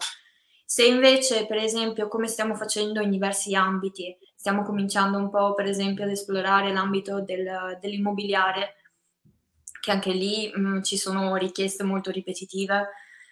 Se 0.67 0.85
invece, 0.85 1.47
per 1.47 1.57
esempio, 1.57 2.07
come 2.09 2.27
stiamo 2.27 2.55
facendo 2.55 3.01
in 3.01 3.09
diversi 3.09 3.55
ambiti, 3.55 4.15
stiamo 4.45 4.63
cominciando 4.63 5.17
un 5.17 5.31
po', 5.31 5.55
per 5.55 5.65
esempio, 5.65 6.05
ad 6.05 6.11
esplorare 6.11 6.71
l'ambito 6.71 7.23
del, 7.23 7.79
dell'immobiliare, 7.81 8.75
che 9.81 9.91
anche 9.91 10.11
lì 10.11 10.53
mh, 10.55 10.61
mm, 10.61 10.83
ci 10.83 10.99
sono 10.99 11.35
richieste 11.37 11.83
molto 11.83 12.11
ripetitive. 12.11 12.91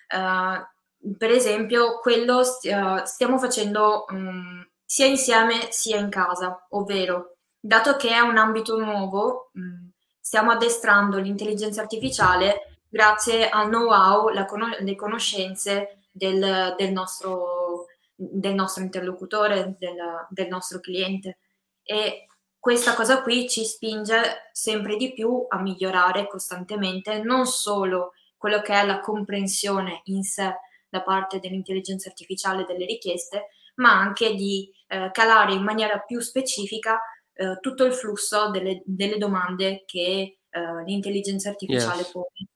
Uh, 0.08 1.14
per 1.18 1.30
esempio, 1.30 1.98
quello 1.98 2.42
st- 2.42 2.64
uh, 2.64 3.04
stiamo 3.04 3.36
facendo 3.36 4.06
um, 4.08 4.66
sia 4.86 5.04
insieme 5.04 5.70
sia 5.70 5.98
in 5.98 6.08
casa, 6.08 6.66
ovvero, 6.70 7.36
dato 7.60 7.96
che 7.96 8.08
è 8.08 8.20
un 8.20 8.38
ambito 8.38 8.78
nuovo, 8.78 9.50
mh, 9.52 9.60
mm, 9.60 9.88
stiamo 10.18 10.50
addestrando 10.50 11.18
l'intelligenza 11.18 11.82
artificiale 11.82 12.78
grazie 12.88 13.50
al 13.50 13.68
know-how, 13.68 14.32
con- 14.46 14.76
le 14.78 14.94
conoscenze 14.96 16.06
del, 16.10 16.74
del, 16.78 16.90
nostro, 16.90 17.61
del 18.30 18.54
nostro 18.54 18.82
interlocutore, 18.82 19.76
del, 19.78 20.26
del 20.28 20.48
nostro 20.48 20.80
cliente. 20.80 21.38
E 21.82 22.26
questa 22.58 22.94
cosa 22.94 23.22
qui 23.22 23.48
ci 23.48 23.64
spinge 23.64 24.50
sempre 24.52 24.96
di 24.96 25.12
più 25.12 25.46
a 25.48 25.60
migliorare 25.60 26.28
costantemente 26.28 27.22
non 27.22 27.46
solo 27.46 28.12
quello 28.36 28.60
che 28.60 28.72
è 28.74 28.86
la 28.86 29.00
comprensione 29.00 30.02
in 30.04 30.22
sé 30.22 30.54
da 30.88 31.02
parte 31.02 31.40
dell'intelligenza 31.40 32.08
artificiale 32.08 32.64
delle 32.64 32.84
richieste, 32.84 33.48
ma 33.76 33.98
anche 33.98 34.34
di 34.34 34.70
eh, 34.88 35.10
calare 35.12 35.54
in 35.54 35.62
maniera 35.62 35.98
più 36.00 36.20
specifica 36.20 37.00
eh, 37.32 37.58
tutto 37.60 37.84
il 37.84 37.94
flusso 37.94 38.50
delle, 38.50 38.82
delle 38.84 39.16
domande 39.16 39.84
che 39.86 40.38
eh, 40.48 40.84
l'intelligenza 40.84 41.48
artificiale 41.48 42.02
yes. 42.02 42.10
pone. 42.10 42.48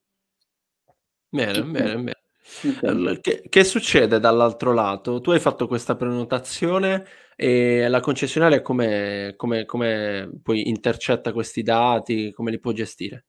Bene, 1.29 1.63
bene, 1.63 1.95
bene. 1.95 2.21
Okay. 2.65 3.21
Che, 3.21 3.43
che, 3.49 3.65
succede 3.65 4.21
dall'altro 4.21 4.73
lato? 4.73 5.21
Tu 5.21 5.33
hai 5.33 5.41
fatto 5.41 5.67
questa 5.67 5.97
prenotazione 5.97 7.05
e 7.35 7.89
la 7.89 8.01
concessionaria 8.01 8.63
come, 8.63 9.35
come, 9.37 9.65
come 9.65 10.31
poi 10.43 10.69
intercetta 10.69 11.33
questi 11.33 11.63
dati, 11.63 12.33
come 12.33 12.51
li 12.51 12.61
può 12.61 12.73
gestire? 12.73 13.27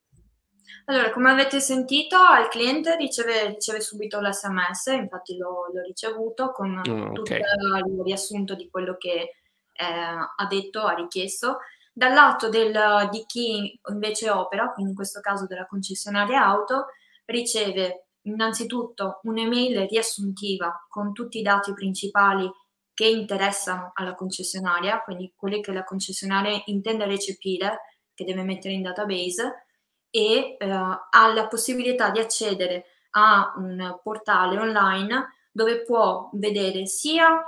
Allora, 0.85 1.11
come 1.11 1.31
avete 1.31 1.59
sentito, 1.59 2.15
il 2.41 2.47
cliente 2.49 2.95
riceve, 2.95 3.47
riceve 3.47 3.81
subito 3.81 4.21
l'SMS, 4.21 4.85
infatti 4.87 5.35
l'ho, 5.35 5.69
l'ho 5.73 5.81
ricevuto 5.81 6.51
con 6.51 6.77
oh, 6.77 6.81
tutto 6.81 7.21
okay. 7.21 7.39
il 7.39 8.01
riassunto 8.05 8.55
di 8.55 8.69
quello 8.69 8.95
che 8.97 9.35
eh, 9.73 9.83
ha 9.83 10.47
detto, 10.47 10.83
ha 10.83 10.93
richiesto. 10.93 11.57
Dal 11.91 12.13
lato 12.13 12.47
del, 12.47 13.09
di 13.11 13.25
chi 13.25 13.77
invece 13.89 14.29
opera, 14.29 14.71
quindi 14.71 14.91
in 14.91 14.95
questo 14.95 15.19
caso 15.19 15.45
della 15.45 15.65
concessionaria 15.65 16.45
auto, 16.45 16.85
riceve 17.25 18.06
innanzitutto 18.27 19.19
un'email 19.23 19.87
riassuntiva 19.87 20.85
con 20.87 21.13
tutti 21.13 21.39
i 21.39 21.41
dati 21.41 21.73
principali 21.73 22.49
che 22.93 23.07
interessano 23.07 23.91
alla 23.93 24.15
concessionaria, 24.15 25.01
quindi 25.01 25.33
quelli 25.35 25.61
che 25.61 25.71
la 25.71 25.83
concessionaria 25.83 26.61
intende 26.65 27.05
recepire, 27.05 27.81
che 28.13 28.25
deve 28.25 28.43
mettere 28.43 28.73
in 28.73 28.81
database, 28.81 29.65
e 30.09 30.55
eh, 30.57 30.69
ha 30.69 31.33
la 31.33 31.47
possibilità 31.47 32.09
di 32.09 32.19
accedere 32.19 32.85
a 33.11 33.53
un 33.57 33.99
portale 34.01 34.57
online 34.57 35.33
dove 35.51 35.83
può 35.83 36.29
vedere 36.33 36.85
sia 36.85 37.41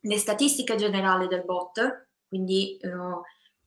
le 0.00 0.18
statistiche 0.18 0.76
generali 0.76 1.26
del 1.26 1.44
bot, 1.44 2.08
quindi 2.28 2.76
eh, 2.76 2.90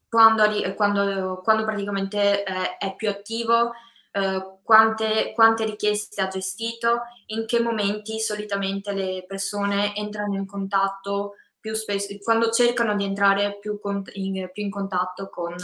quando, 0.07 0.43
quando, 0.75 1.41
quando, 1.43 1.65
praticamente 1.65 2.43
eh, 2.43 2.77
è 2.77 2.95
più 2.95 3.09
attivo, 3.09 3.71
eh, 4.11 4.58
quante, 4.69 5.31
quante, 5.33 5.65
richieste 5.65 6.21
ha 6.21 6.27
gestito, 6.27 7.01
in 7.27 7.47
che 7.47 7.59
momenti 7.59 8.19
solitamente 8.19 8.93
le 8.93 9.25
persone 9.27 9.95
entrano 9.95 10.35
in 10.35 10.45
contatto 10.45 11.37
più 11.59 11.73
spesso, 11.73 12.15
quando 12.21 12.51
cercano 12.51 12.95
di 12.95 13.03
entrare 13.03 13.57
più, 13.57 13.79
con, 13.79 14.03
in, 14.13 14.47
più 14.53 14.61
in 14.61 14.69
contatto 14.69 15.27
con 15.29 15.55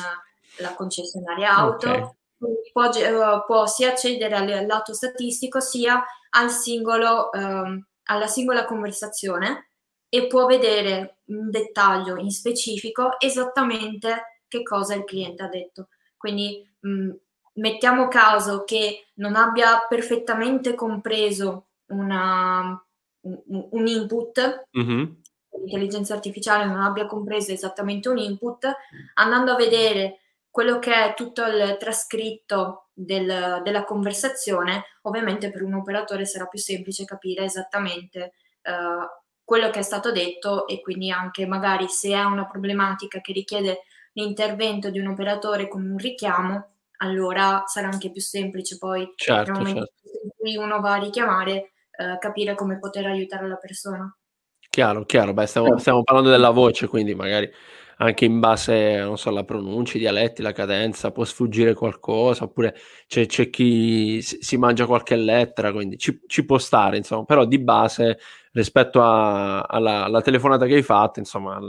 la 0.58 0.74
concessionaria 0.74 1.56
auto. 1.56 1.88
Okay 1.88 2.10
può, 2.72 2.92
eh, 2.92 3.44
può, 3.46 3.68
sia 3.68 3.92
accedere 3.92 4.36
al 4.36 4.66
lato 4.66 4.96
statistico 4.96 5.60
sia 5.60 6.04
al 6.32 6.50
singolo, 6.50 7.32
ehm, 7.32 7.86
alla 8.06 8.28
singola 8.28 8.66
conversazione 8.66 9.70
e 10.10 10.26
può 10.26 10.48
vedere 10.48 11.20
in 11.26 11.52
dettaglio, 11.52 12.18
in 12.18 12.32
specifico, 12.32 13.20
esattamente 13.20 14.42
che 14.48 14.64
cosa 14.64 14.96
il 14.96 15.04
cliente 15.04 15.44
ha 15.44 15.48
detto. 15.48 15.90
Quindi 16.18 16.68
mh, 16.80 17.12
mettiamo 17.56 18.08
caso 18.08 18.64
che 18.64 19.08
non 19.16 19.36
abbia 19.36 19.86
perfettamente 19.88 20.76
compreso 20.76 21.68
una, 21.88 22.84
un, 23.22 23.88
input, 23.88 24.68
mm-hmm. 24.78 25.06
l'intelligenza 25.52 26.14
artificiale 26.14 26.66
non 26.66 26.82
abbia 26.82 27.06
compreso 27.06 27.52
esattamente 27.52 28.10
un 28.10 28.18
input, 28.18 28.70
andando 29.16 29.52
a 29.52 29.56
vedere 29.56 30.20
quello 30.50 30.80
che 30.80 30.94
è 30.94 31.14
tutto 31.16 31.44
il 31.46 31.76
trascritto 31.78 32.88
del, 32.94 33.62
della 33.64 33.84
conversazione, 33.84 34.86
ovviamente 35.02 35.52
per 35.52 35.64
un 35.64 35.74
operatore 35.74 36.26
sarà 36.26 36.46
più 36.46 36.60
semplice 36.60 37.04
capire 37.04 37.44
esattamente 37.44 38.34
uh, 38.64 39.06
quello 39.44 39.70
che 39.70 39.80
è 39.80 39.84
stato 39.84 40.14
detto 40.14 40.66
e 40.66 40.80
quindi 40.80 41.12
anche 41.12 41.46
magari 41.46 41.90
se 41.90 42.12
è 42.12 42.24
una 42.24 42.48
problematica 42.48 43.20
che 43.20 43.34
richiede 43.34 43.82
l'intervento 44.14 44.90
di 44.90 45.00
un 45.00 45.08
operatore 45.08 45.68
con 45.68 45.86
un 45.86 45.98
richiamo, 45.98 46.75
allora 47.06 47.64
sarà 47.66 47.88
anche 47.88 48.12
più 48.12 48.22
semplice 48.22 48.78
poi 48.78 49.12
certo, 49.16 49.52
nel 49.52 49.62
momento 49.62 49.86
certo. 49.86 50.20
in 50.24 50.30
cui 50.38 50.56
uno 50.58 50.80
va 50.80 50.94
a 50.94 51.00
richiamare 51.00 51.72
uh, 51.98 52.18
capire 52.20 52.56
come 52.56 52.80
poter 52.80 53.06
aiutare 53.06 53.48
la 53.48 53.58
persona. 53.58 54.14
Chiaro, 54.70 55.06
chiaro, 55.06 55.34
Beh, 55.34 55.46
stiamo, 55.46 55.78
stiamo 55.78 56.04
parlando 56.04 56.30
della 56.30 56.50
voce, 56.50 56.88
quindi 56.88 57.16
magari 57.16 57.50
anche 57.98 58.26
in 58.26 58.40
base, 58.40 58.98
non 58.98 59.18
so, 59.18 59.30
alla 59.30 59.46
pronuncia, 59.46 59.98
i 59.98 60.02
dialetti, 60.02 60.42
la 60.42 60.52
cadenza, 60.52 61.12
può 61.12 61.24
sfuggire 61.24 61.74
qualcosa, 61.74 62.44
oppure 62.44 62.76
c'è, 63.08 63.26
c'è 63.26 63.50
chi 63.50 64.22
si 64.22 64.58
mangia 64.58 64.86
qualche 64.86 65.16
lettera, 65.16 65.72
quindi 65.72 65.98
ci, 65.98 66.20
ci, 66.28 66.44
può 66.46 66.58
stare, 66.58 66.98
insomma, 66.98 67.24
però 67.24 67.46
di 67.46 67.60
base 67.60 68.20
rispetto 68.56 69.04
a, 69.04 69.62
alla, 69.64 70.06
alla, 70.06 70.22
telefonata 70.22 70.66
che 70.66 70.76
hai 70.76 70.82
fatto, 70.82 71.20
insomma, 71.20 71.60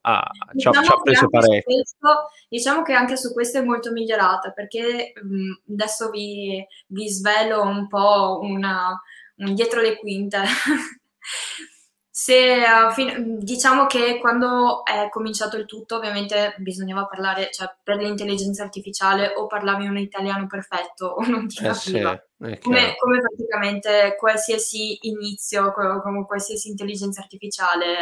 a, 0.00 0.30
diciamo 0.52 0.74
ci, 0.74 0.80
ha, 0.80 0.84
ci, 0.84 0.92
ha, 0.92 1.00
preso 1.02 1.28
parecchio. 1.28 1.74
Questo, 1.74 2.30
diciamo 2.48 2.82
che 2.82 2.92
anche 2.92 3.16
su 3.16 3.32
questo 3.32 3.58
è 3.58 3.62
molto 3.64 3.90
migliorata, 3.90 4.52
perché 4.52 5.12
mh, 5.20 5.72
adesso 5.72 6.08
vi, 6.10 6.64
vi, 6.86 7.08
svelo 7.08 7.62
un 7.62 7.88
po' 7.88 8.38
una, 8.42 8.96
un 9.38 9.54
dietro 9.54 9.80
le 9.80 9.98
quinte. 9.98 10.38
Se, 12.18 12.62
uh, 12.64 12.90
fin- 12.92 13.36
diciamo 13.40 13.84
che 13.84 14.16
quando 14.18 14.86
è 14.86 15.10
cominciato 15.10 15.58
il 15.58 15.66
tutto, 15.66 15.96
ovviamente 15.96 16.54
bisognava 16.56 17.04
parlare, 17.04 17.50
cioè 17.52 17.70
per 17.82 17.98
l'intelligenza 17.98 18.62
artificiale 18.62 19.34
o 19.36 19.46
parlavi 19.46 19.86
un 19.86 19.98
italiano 19.98 20.46
perfetto 20.46 21.04
o 21.08 21.26
non 21.28 21.46
ti 21.46 21.56
capiva. 21.56 22.14
Eh 22.14 22.54
sì, 22.54 22.58
come, 22.62 22.94
come, 22.96 23.20
praticamente 23.20 24.16
qualsiasi 24.18 24.96
inizio, 25.08 25.70
come 25.72 26.24
qualsiasi 26.24 26.70
intelligenza 26.70 27.20
artificiale 27.20 27.94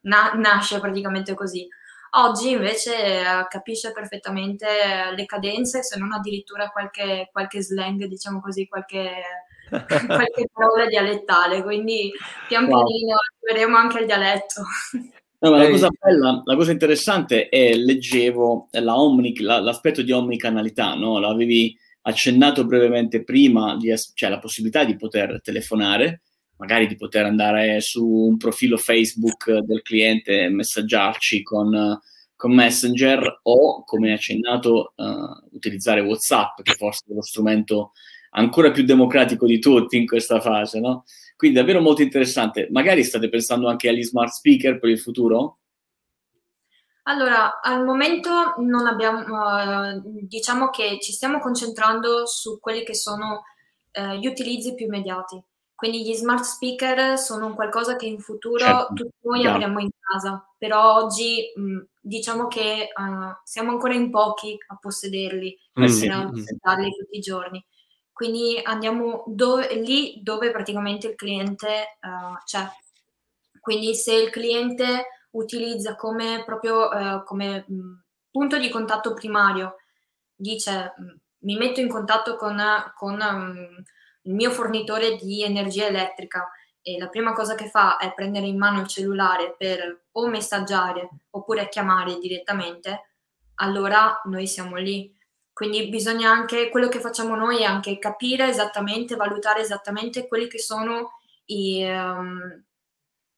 na- 0.00 0.32
nasce 0.34 0.80
praticamente 0.80 1.34
così. 1.34 1.64
Oggi 2.16 2.50
invece 2.50 3.22
uh, 3.24 3.46
capisce 3.46 3.92
perfettamente 3.92 4.66
le 5.14 5.26
cadenze, 5.26 5.84
se 5.84 5.96
non 5.96 6.12
addirittura 6.12 6.70
qualche, 6.70 7.28
qualche 7.30 7.62
slang, 7.62 8.04
diciamo 8.06 8.40
così, 8.40 8.66
qualche 8.66 9.22
qualche 9.68 10.48
parola 10.52 10.86
dialettale, 10.86 11.62
quindi 11.62 12.10
pian 12.48 12.66
pianino 12.66 13.06
wow. 13.06 13.18
vedremo 13.40 13.76
anche 13.76 14.00
il 14.00 14.06
dialetto. 14.06 14.62
No, 15.40 15.50
la 15.50 15.70
cosa 15.70 15.88
bella, 15.88 16.42
la 16.44 16.56
cosa 16.56 16.72
interessante 16.72 17.48
è, 17.48 17.74
leggevo, 17.74 18.68
la 18.72 18.98
omni, 18.98 19.38
la, 19.40 19.60
l'aspetto 19.60 20.02
di 20.02 20.10
omnicanalità, 20.10 20.94
no? 20.94 21.20
L'avevi 21.20 21.76
accennato 22.02 22.64
brevemente 22.64 23.22
prima, 23.22 23.76
di, 23.76 23.94
cioè 24.14 24.30
la 24.30 24.40
possibilità 24.40 24.82
di 24.82 24.96
poter 24.96 25.40
telefonare, 25.40 26.22
magari 26.56 26.88
di 26.88 26.96
poter 26.96 27.24
andare 27.24 27.80
su 27.80 28.04
un 28.04 28.36
profilo 28.36 28.76
Facebook 28.76 29.58
del 29.58 29.82
cliente 29.82 30.40
e 30.40 30.48
messaggiarci 30.48 31.42
con, 31.44 32.00
con 32.34 32.52
Messenger 32.52 33.40
o, 33.42 33.84
come 33.84 34.12
accennato, 34.12 34.92
uh, 34.96 35.48
utilizzare 35.52 36.00
WhatsApp, 36.00 36.62
che 36.62 36.74
forse 36.74 37.04
è 37.08 37.14
lo 37.14 37.22
strumento 37.22 37.92
ancora 38.30 38.70
più 38.70 38.84
democratico 38.84 39.46
di 39.46 39.58
tutti 39.58 39.96
in 39.96 40.06
questa 40.06 40.40
fase, 40.40 40.80
no? 40.80 41.04
Quindi 41.36 41.58
davvero 41.58 41.80
molto 41.80 42.02
interessante. 42.02 42.68
Magari 42.70 43.04
state 43.04 43.28
pensando 43.28 43.68
anche 43.68 43.88
agli 43.88 44.02
smart 44.02 44.32
speaker 44.32 44.78
per 44.78 44.90
il 44.90 44.98
futuro? 44.98 45.58
Allora, 47.04 47.60
al 47.62 47.84
momento 47.84 48.54
non 48.58 48.86
abbiamo, 48.86 49.20
uh, 49.20 50.02
diciamo 50.04 50.68
che 50.68 50.98
ci 51.00 51.12
stiamo 51.12 51.38
concentrando 51.38 52.26
su 52.26 52.58
quelli 52.60 52.84
che 52.84 52.94
sono 52.94 53.44
uh, 53.92 54.14
gli 54.14 54.26
utilizzi 54.26 54.74
più 54.74 54.86
immediati. 54.86 55.42
Quindi 55.74 56.02
gli 56.02 56.12
smart 56.12 56.42
speaker 56.42 57.16
sono 57.16 57.54
qualcosa 57.54 57.94
che 57.94 58.06
in 58.06 58.18
futuro 58.18 58.58
certo. 58.58 58.94
tutti 58.94 59.16
noi 59.22 59.40
yeah. 59.40 59.54
avremo 59.54 59.78
in 59.78 59.90
casa, 59.98 60.44
però 60.58 60.96
oggi 60.96 61.52
mh, 61.54 61.78
diciamo 62.00 62.48
che 62.48 62.88
uh, 62.94 63.32
siamo 63.44 63.70
ancora 63.70 63.94
in 63.94 64.10
pochi 64.10 64.56
a 64.66 64.76
possederli, 64.76 65.56
mm. 65.78 66.10
a 66.10 66.26
utilizzarli 66.26 66.90
tutti 66.90 67.16
i 67.16 67.20
giorni. 67.20 67.64
Quindi 68.18 68.60
andiamo 68.60 69.22
dove, 69.28 69.76
lì 69.76 70.18
dove 70.24 70.50
praticamente 70.50 71.06
il 71.06 71.14
cliente 71.14 71.98
uh, 72.00 72.36
c'è. 72.44 72.68
Quindi 73.60 73.94
se 73.94 74.12
il 74.12 74.30
cliente 74.30 75.06
utilizza 75.30 75.94
come 75.94 76.42
proprio 76.44 76.88
uh, 76.88 77.22
come 77.22 77.64
mh, 77.64 78.02
punto 78.32 78.58
di 78.58 78.70
contatto 78.70 79.14
primario, 79.14 79.76
dice 80.34 80.94
mh, 80.96 81.14
mi 81.46 81.56
metto 81.56 81.78
in 81.78 81.88
contatto 81.88 82.34
con, 82.34 82.60
con 82.96 83.20
um, 83.20 83.84
il 84.22 84.34
mio 84.34 84.50
fornitore 84.50 85.14
di 85.14 85.44
energia 85.44 85.86
elettrica 85.86 86.50
e 86.82 86.98
la 86.98 87.06
prima 87.06 87.32
cosa 87.34 87.54
che 87.54 87.68
fa 87.68 87.98
è 87.98 88.12
prendere 88.14 88.46
in 88.46 88.58
mano 88.58 88.80
il 88.80 88.88
cellulare 88.88 89.54
per 89.56 90.06
o 90.10 90.26
messaggiare 90.26 91.08
oppure 91.30 91.68
chiamare 91.68 92.18
direttamente, 92.18 93.10
allora 93.60 94.20
noi 94.24 94.48
siamo 94.48 94.74
lì 94.74 95.16
Quindi 95.58 95.88
bisogna 95.88 96.30
anche, 96.30 96.68
quello 96.68 96.86
che 96.86 97.00
facciamo 97.00 97.34
noi 97.34 97.62
è 97.62 97.64
anche 97.64 97.98
capire 97.98 98.48
esattamente, 98.48 99.16
valutare 99.16 99.60
esattamente 99.60 100.28
quelli 100.28 100.46
che 100.46 100.60
sono 100.60 101.18
i, 101.46 101.82
um, 101.82 102.62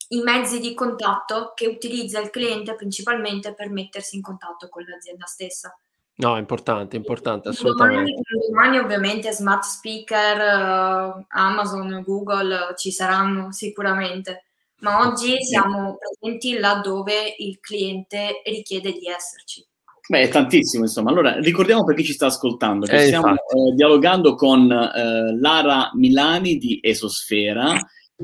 i 0.09 0.21
mezzi 0.21 0.61
di 0.61 0.75
contatto 0.75 1.53
che 1.55 1.67
utilizza 1.67 2.21
il 2.21 2.29
cliente 2.29 2.75
principalmente 2.75 3.55
per 3.55 3.71
mettersi 3.71 4.17
in 4.17 4.23
contatto 4.23 4.69
con 4.69 4.85
l'azienda 4.87 5.25
stessa. 5.25 5.75
No, 6.17 6.37
è 6.37 6.39
importante, 6.39 6.97
importante, 6.97 7.49
assolutamente. 7.49 8.13
Domani, 8.13 8.47
domani 8.51 8.79
ovviamente 8.81 9.33
smart 9.33 9.63
speaker, 9.63 11.17
uh, 11.17 11.25
Amazon, 11.27 12.03
Google 12.05 12.75
ci 12.77 12.93
saranno 12.93 13.51
sicuramente, 13.51 14.45
ma 14.81 15.09
oggi 15.09 15.43
siamo 15.43 15.97
presenti 15.97 16.59
laddove 16.59 17.35
il 17.39 17.59
cliente 17.61 18.43
richiede 18.45 18.93
di 18.93 19.07
esserci. 19.07 19.67
Beh, 20.11 20.23
è 20.23 20.29
tantissimo, 20.29 20.83
insomma. 20.83 21.11
Allora, 21.11 21.39
ricordiamo 21.39 21.85
per 21.85 21.95
chi 21.95 22.03
ci 22.03 22.15
sta 22.15 22.27
ascoltando 22.27 22.85
che 22.85 22.97
eh, 22.97 23.07
stiamo 23.07 23.33
eh, 23.33 23.75
dialogando 23.77 24.35
con 24.35 24.69
eh, 24.69 25.39
Lara 25.39 25.93
Milani 25.95 26.57
di 26.57 26.81
Esosfera, 26.83 27.79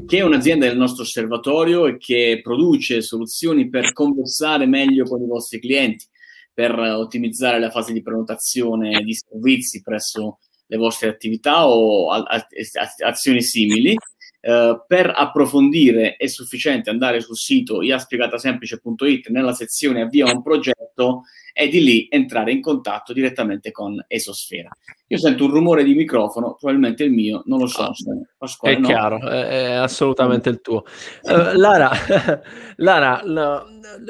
che 0.05 0.19
è 0.19 0.23
un'azienda 0.23 0.67
del 0.67 0.77
nostro 0.77 1.05
osservatorio 1.05 1.87
e 1.87 1.97
che 1.97 2.41
produce 2.43 3.03
soluzioni 3.03 3.69
per 3.69 3.93
conversare 3.93 4.67
meglio 4.67 5.05
con 5.05 5.23
i 5.23 5.29
vostri 5.29 5.61
clienti, 5.61 6.05
per 6.53 6.77
ottimizzare 6.77 7.61
la 7.61 7.71
fase 7.71 7.93
di 7.93 8.03
prenotazione 8.03 9.01
di 9.05 9.15
servizi 9.15 9.81
presso 9.81 10.41
le 10.67 10.77
vostre 10.79 11.09
attività 11.09 11.69
o 11.69 12.11
a- 12.11 12.19
a- 12.19 12.47
azioni 13.07 13.43
simili. 13.43 13.97
Uh, 14.47 14.85
per 14.87 15.13
approfondire 15.13 16.15
è 16.15 16.29
sufficiente 16.29 16.89
andare 16.89 17.21
sul 17.21 17.37
sito 17.37 17.83
iaspiegatasemplice.it 17.83 19.29
nella 19.31 19.53
sezione 19.53 20.03
avvia 20.03 20.31
un 20.31 20.41
progetto 20.41 21.23
e 21.53 21.69
di 21.69 21.83
lì 21.83 22.07
entrare 22.11 22.53
in 22.53 22.61
contatto 22.61 23.15
direttamente 23.15 23.73
con 23.73 24.05
Esosfera. 24.07 24.69
Io 25.07 25.19
sento 25.19 25.47
un 25.47 25.51
rumore 25.53 25.85
di 25.85 25.95
microfono, 25.95 26.55
probabilmente 26.55 27.03
il 27.03 27.13
mio, 27.13 27.43
non 27.47 27.61
lo 27.61 27.67
so. 27.67 27.85
Ah, 27.85 27.93
Pasquale, 28.37 28.77
è 28.77 28.79
no. 28.79 28.87
chiaro, 28.87 29.27
è, 29.27 29.73
assolutamente 29.73 30.51
il 30.51 30.61
tuo. 30.61 30.85
Uh, 31.23 31.57
Lara, 31.57 31.91
Lara 32.77 33.23
la, 33.25 33.65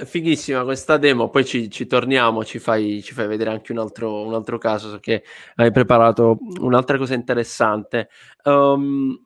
fighissima 0.05 0.65
questa 0.65 0.97
demo, 0.97 1.31
poi 1.31 1.45
ci, 1.45 1.71
ci 1.71 1.87
torniamo, 1.87 2.45
ci 2.45 2.59
fai, 2.59 3.01
ci 3.03 3.15
fai, 3.15 3.29
vedere 3.29 3.51
anche 3.51 3.71
un 3.71 3.79
altro, 3.79 4.27
un 4.27 4.35
altro 4.35 4.59
caso, 4.59 4.91
perché 4.91 5.23
hai 5.55 5.71
preparato 5.71 6.39
un'altra 6.61 6.99
cosa 6.99 7.15
interessante. 7.15 8.09
Um, 8.43 9.19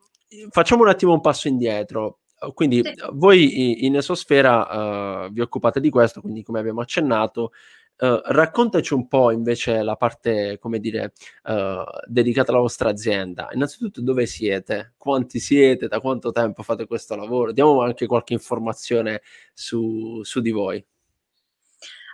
facciamo 0.51 0.83
un 0.83 0.89
attimo 0.89 1.13
un 1.13 1.21
passo 1.21 1.49
indietro. 1.49 2.21
Quindi 2.55 2.83
sì. 2.83 2.95
voi 3.13 3.85
in 3.85 3.97
Esosfera 3.97 5.25
uh, 5.27 5.31
vi 5.31 5.41
occupate 5.41 5.79
di 5.79 5.91
questo, 5.91 6.23
quindi 6.23 6.43
come 6.43 6.59
abbiamo 6.59 6.81
accennato, 6.81 7.53
Uh, 8.01 8.19
raccontaci 8.25 8.95
un 8.95 9.09
po' 9.09 9.31
invece 9.31 9.83
la 9.83 9.95
parte, 9.95 10.57
come 10.59 10.81
dire, 10.81 11.13
uh, 11.43 11.83
dedicata 12.07 12.51
alla 12.51 12.63
vostra 12.63 12.89
azienda. 12.89 13.51
Innanzitutto 13.53 14.01
dove 14.01 14.25
siete, 14.25 14.95
quanti 14.97 15.39
siete, 15.39 15.87
da 15.87 16.01
quanto 16.01 16.33
tempo 16.33 16.63
fate 16.63 16.87
questo 16.87 17.15
lavoro? 17.15 17.53
Diamo 17.53 17.83
anche 17.83 18.07
qualche 18.07 18.33
informazione 18.33 19.21
su, 19.53 20.23
su 20.23 20.41
di 20.41 20.51
voi. 20.51 20.83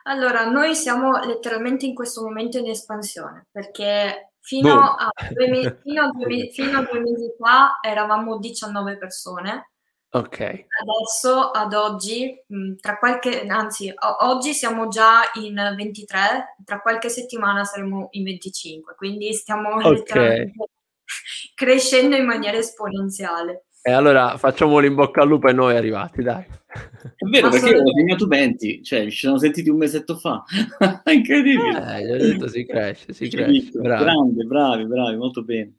Allora, 0.08 0.50
noi 0.50 0.74
siamo 0.74 1.20
letteralmente 1.24 1.86
in 1.86 1.94
questo 1.94 2.20
momento 2.20 2.58
in 2.58 2.66
espansione 2.66 3.46
perché 3.52 4.32
fino, 4.48 4.80
a 4.80 5.10
due, 5.34 5.48
me- 5.48 5.78
fino, 5.82 6.02
a 6.04 6.10
due, 6.10 6.50
fino 6.50 6.78
a 6.78 6.82
due 6.82 7.00
mesi 7.00 7.34
fa 7.38 7.78
eravamo 7.82 8.38
19 8.38 8.96
persone 8.96 9.70
Ok. 10.16 10.40
Adesso, 10.40 11.50
ad 11.50 11.74
oggi, 11.74 12.42
tra 12.80 12.98
qualche, 12.98 13.46
anzi, 13.46 13.92
oggi 14.20 14.54
siamo 14.54 14.88
già 14.88 15.30
in 15.34 15.74
23, 15.76 16.56
tra 16.64 16.80
qualche 16.80 17.10
settimana 17.10 17.64
saremo 17.64 18.08
in 18.12 18.24
25, 18.24 18.94
quindi 18.94 19.34
stiamo 19.34 19.74
okay. 19.74 20.52
crescendo 21.54 22.16
in 22.16 22.24
maniera 22.24 22.56
esponenziale. 22.56 23.65
E 23.88 23.92
allora 23.92 24.36
facciamo 24.36 24.84
in 24.84 24.96
bocca 24.96 25.22
al 25.22 25.28
lupo 25.28 25.46
e 25.46 25.52
noi 25.52 25.76
arrivati, 25.76 26.20
dai. 26.20 26.42
È 26.42 27.24
vero, 27.30 27.50
perché 27.50 27.68
io 27.68 27.82
ho 27.82 27.94
segnato 27.94 28.26
20, 28.26 28.82
cioè 28.82 29.04
ci 29.04 29.16
siamo 29.16 29.38
sentiti 29.38 29.68
un 29.68 29.76
mesetto 29.76 30.16
fa. 30.16 30.42
Incredibile. 31.06 31.96
Eh, 31.96 32.04
gli 32.04 32.10
ho 32.10 32.16
detto 32.16 32.48
si 32.48 32.66
cresce, 32.66 33.12
si 33.12 33.28
cresce. 33.28 33.70
Bravi. 33.78 34.02
Grande, 34.02 34.42
bravi, 34.42 34.86
bravi, 34.86 35.16
molto 35.16 35.44
bene. 35.44 35.74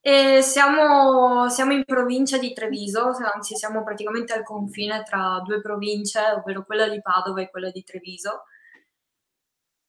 E 0.00 0.38
siamo, 0.40 1.48
siamo, 1.48 1.72
in 1.72 1.82
provincia 1.84 2.38
di 2.38 2.52
Treviso, 2.52 3.10
anzi 3.34 3.56
siamo 3.56 3.82
praticamente 3.82 4.32
al 4.32 4.44
confine 4.44 5.02
tra 5.02 5.42
due 5.44 5.60
province, 5.60 6.20
ovvero 6.36 6.64
quella 6.64 6.88
di 6.88 7.02
Padova 7.02 7.40
e 7.40 7.50
quella 7.50 7.72
di 7.72 7.82
Treviso. 7.82 8.44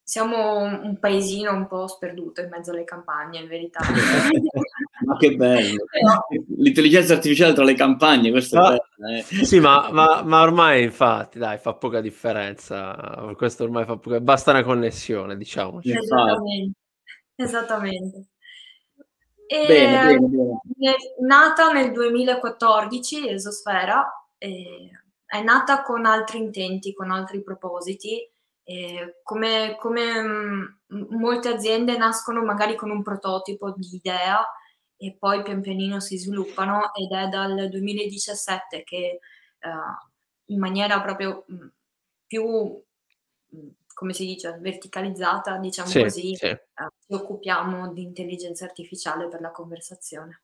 Siamo 0.10 0.60
un 0.60 1.00
paesino 1.02 1.52
un 1.52 1.68
po' 1.68 1.86
sperduto 1.86 2.40
in 2.40 2.48
mezzo 2.48 2.72
alle 2.72 2.86
campagne, 2.86 3.40
in 3.40 3.48
verità. 3.50 3.82
ma 5.06 5.18
che 5.18 5.36
bello! 5.36 5.84
L'intelligenza 6.60 7.16
artificiale 7.16 7.52
tra 7.52 7.66
le 7.66 7.74
campagne, 7.74 8.32
questo 8.32 8.58
ma, 8.58 8.74
è 8.74 8.82
bello. 8.96 9.18
Eh. 9.18 9.22
Sì, 9.44 9.60
ma, 9.60 9.92
ma, 9.92 10.22
ma, 10.24 10.44
ormai 10.44 10.84
infatti, 10.84 11.40
dai, 11.40 11.58
fa 11.58 11.74
poca 11.74 12.00
differenza. 12.00 13.34
Questo 13.36 13.66
ormai 13.66 13.84
fa 13.84 13.98
poca... 13.98 14.22
Basta 14.22 14.52
una 14.52 14.64
connessione, 14.64 15.36
diciamo. 15.36 15.82
Esattamente. 15.84 16.80
Esattamente. 17.36 18.28
E 19.46 19.66
bene, 19.68 20.06
bene, 20.06 20.20
bene. 20.20 20.60
È 20.80 20.96
nata 21.20 21.74
nel 21.74 21.92
2014 21.92 23.28
Esosfera, 23.28 24.26
è 24.38 25.44
nata 25.44 25.82
con 25.82 26.06
altri 26.06 26.38
intenti, 26.38 26.94
con 26.94 27.12
altri 27.12 27.44
propositi. 27.44 28.36
Come, 29.24 29.78
come 29.80 30.22
mm, 30.22 30.64
molte 31.12 31.50
aziende 31.50 31.98
nascono 31.98 32.44
magari 32.44 32.76
con 32.76 32.90
un 32.90 33.02
prototipo 33.02 33.72
di 33.72 33.96
idea 33.96 34.46
e 34.98 35.16
poi 35.18 35.44
pian 35.44 35.62
pianino 35.62 36.00
si 36.00 36.18
sviluppano 36.18 36.94
ed 36.94 37.12
è 37.12 37.28
dal 37.28 37.70
2017 37.70 38.84
che 38.84 39.20
uh, 39.62 40.52
in 40.52 40.60
maniera 40.60 41.02
proprio 41.02 41.46
mm, 41.52 41.68
più 42.26 42.84
mm, 43.56 43.68
come 43.98 44.14
si 44.14 44.28
dice, 44.28 44.56
verticalizzata, 44.60 45.58
diciamo 45.58 45.90
sì, 45.90 46.02
così, 46.04 46.36
sì. 46.36 46.46
Eh, 46.46 46.60
ci 47.00 47.14
occupiamo 47.14 47.92
di 47.94 48.04
intelligenza 48.04 48.66
artificiale 48.66 49.28
per 49.28 49.42
la 49.42 49.50
conversazione. 49.50 50.44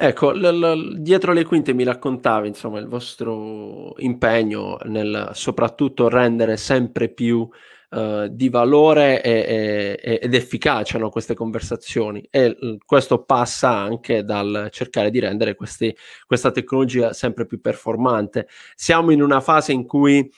Ecco, 0.00 0.30
l- 0.30 0.38
l- 0.38 1.00
dietro 1.00 1.32
le 1.32 1.44
quinte 1.44 1.72
mi 1.74 1.82
raccontavi, 1.82 2.46
insomma, 2.46 2.78
il 2.78 2.86
vostro 2.86 3.94
impegno 3.98 4.78
nel 4.84 5.30
soprattutto 5.32 6.08
rendere 6.08 6.56
sempre 6.56 7.08
più 7.08 7.48
uh, 7.90 8.28
di 8.28 8.48
valore 8.48 9.20
e, 9.20 9.98
e, 10.00 10.20
ed 10.22 10.34
efficacia 10.34 10.98
no, 10.98 11.10
queste 11.10 11.34
conversazioni 11.34 12.24
e 12.30 12.48
l- 12.50 12.78
questo 12.84 13.24
passa 13.24 13.70
anche 13.76 14.22
dal 14.22 14.68
cercare 14.70 15.10
di 15.10 15.18
rendere 15.18 15.56
questi, 15.56 15.92
questa 16.28 16.52
tecnologia 16.52 17.12
sempre 17.12 17.44
più 17.46 17.60
performante. 17.60 18.46
Siamo 18.76 19.10
in 19.10 19.20
una 19.20 19.40
fase 19.40 19.72
in 19.72 19.84
cui 19.84 20.30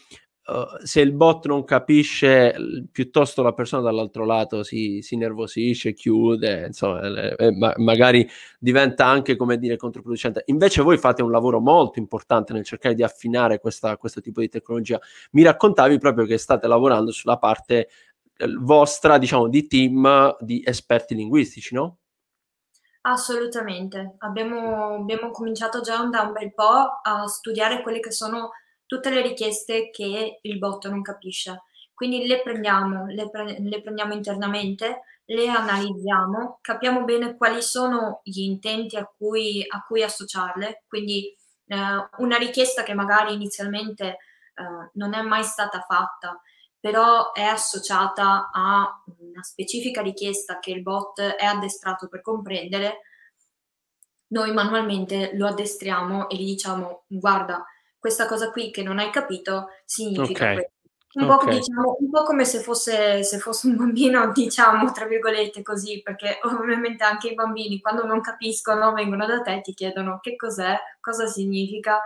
Uh, 0.46 0.84
se 0.84 1.00
il 1.00 1.12
bot 1.12 1.46
non 1.46 1.64
capisce, 1.64 2.54
piuttosto 2.90 3.42
la 3.42 3.52
persona 3.52 3.82
dall'altro 3.82 4.24
lato 4.24 4.64
si, 4.64 5.00
si 5.00 5.16
nervosisce, 5.16 5.92
chiude, 5.92 6.66
insomma, 6.66 7.02
eh, 7.02 7.36
eh, 7.38 7.52
ma, 7.52 7.72
magari 7.76 8.28
diventa 8.58 9.06
anche, 9.06 9.36
come 9.36 9.58
dire, 9.58 9.76
controproducente. 9.76 10.42
Invece 10.46 10.82
voi 10.82 10.98
fate 10.98 11.22
un 11.22 11.30
lavoro 11.30 11.60
molto 11.60 12.00
importante 12.00 12.52
nel 12.52 12.64
cercare 12.64 12.94
di 12.94 13.04
affinare 13.04 13.60
questa, 13.60 13.96
questo 13.96 14.20
tipo 14.20 14.40
di 14.40 14.48
tecnologia. 14.48 14.98
Mi 15.32 15.42
raccontavi 15.44 15.98
proprio 15.98 16.24
che 16.26 16.38
state 16.38 16.66
lavorando 16.66 17.12
sulla 17.12 17.38
parte 17.38 17.88
eh, 18.36 18.46
vostra, 18.58 19.18
diciamo, 19.18 19.46
di 19.46 19.66
team 19.68 20.36
di 20.40 20.62
esperti 20.64 21.14
linguistici, 21.14 21.74
no? 21.74 21.98
Assolutamente. 23.02 24.16
Abbiamo, 24.18 24.96
abbiamo 24.96 25.30
cominciato 25.30 25.80
già 25.80 26.04
da 26.06 26.22
un 26.22 26.32
bel 26.32 26.52
po' 26.52 27.00
a 27.02 27.26
studiare 27.26 27.82
quelle 27.82 28.00
che 28.00 28.10
sono 28.10 28.50
tutte 28.90 29.10
le 29.10 29.22
richieste 29.22 29.90
che 29.90 30.40
il 30.42 30.58
bot 30.58 30.88
non 30.88 31.00
capisce. 31.00 31.62
Quindi 31.94 32.26
le 32.26 32.42
prendiamo, 32.42 33.06
le, 33.06 33.30
pre- 33.30 33.60
le 33.60 33.80
prendiamo 33.80 34.14
internamente, 34.14 35.02
le 35.26 35.46
analizziamo, 35.46 36.58
capiamo 36.60 37.04
bene 37.04 37.36
quali 37.36 37.62
sono 37.62 38.20
gli 38.24 38.40
intenti 38.40 38.96
a 38.96 39.08
cui, 39.16 39.64
a 39.64 39.84
cui 39.86 40.02
associarle. 40.02 40.82
Quindi 40.88 41.24
eh, 41.66 42.08
una 42.16 42.36
richiesta 42.36 42.82
che 42.82 42.94
magari 42.94 43.32
inizialmente 43.32 44.06
eh, 44.08 44.90
non 44.94 45.14
è 45.14 45.22
mai 45.22 45.44
stata 45.44 45.82
fatta, 45.86 46.42
però 46.80 47.30
è 47.30 47.44
associata 47.44 48.50
a 48.52 49.04
una 49.18 49.42
specifica 49.44 50.02
richiesta 50.02 50.58
che 50.58 50.72
il 50.72 50.82
bot 50.82 51.20
è 51.20 51.44
addestrato 51.44 52.08
per 52.08 52.22
comprendere, 52.22 53.02
noi 54.32 54.52
manualmente 54.52 55.30
lo 55.34 55.46
addestriamo 55.46 56.28
e 56.28 56.34
gli 56.34 56.46
diciamo 56.46 57.04
guarda, 57.06 57.64
questa 58.00 58.26
cosa 58.26 58.50
qui 58.50 58.70
che 58.70 58.82
non 58.82 58.98
hai 58.98 59.10
capito 59.10 59.68
significa 59.84 60.44
okay. 60.44 60.54
questo. 60.54 60.72
Un, 61.12 61.28
okay. 61.28 61.44
po', 61.44 61.50
diciamo, 61.52 61.96
un 61.98 62.10
po' 62.10 62.22
come 62.22 62.44
se 62.44 62.60
fosse, 62.60 63.24
se 63.24 63.38
fosse 63.38 63.66
un 63.66 63.76
bambino, 63.76 64.30
diciamo, 64.32 64.90
tra 64.92 65.06
virgolette 65.06 65.62
così, 65.62 66.00
perché 66.02 66.38
ovviamente 66.42 67.04
anche 67.04 67.28
i 67.28 67.34
bambini 67.34 67.80
quando 67.80 68.06
non 68.06 68.20
capiscono 68.20 68.92
vengono 68.92 69.26
da 69.26 69.40
te 69.42 69.56
e 69.56 69.60
ti 69.60 69.74
chiedono 69.74 70.18
che 70.20 70.36
cos'è, 70.36 70.78
cosa 71.00 71.26
significa 71.26 72.00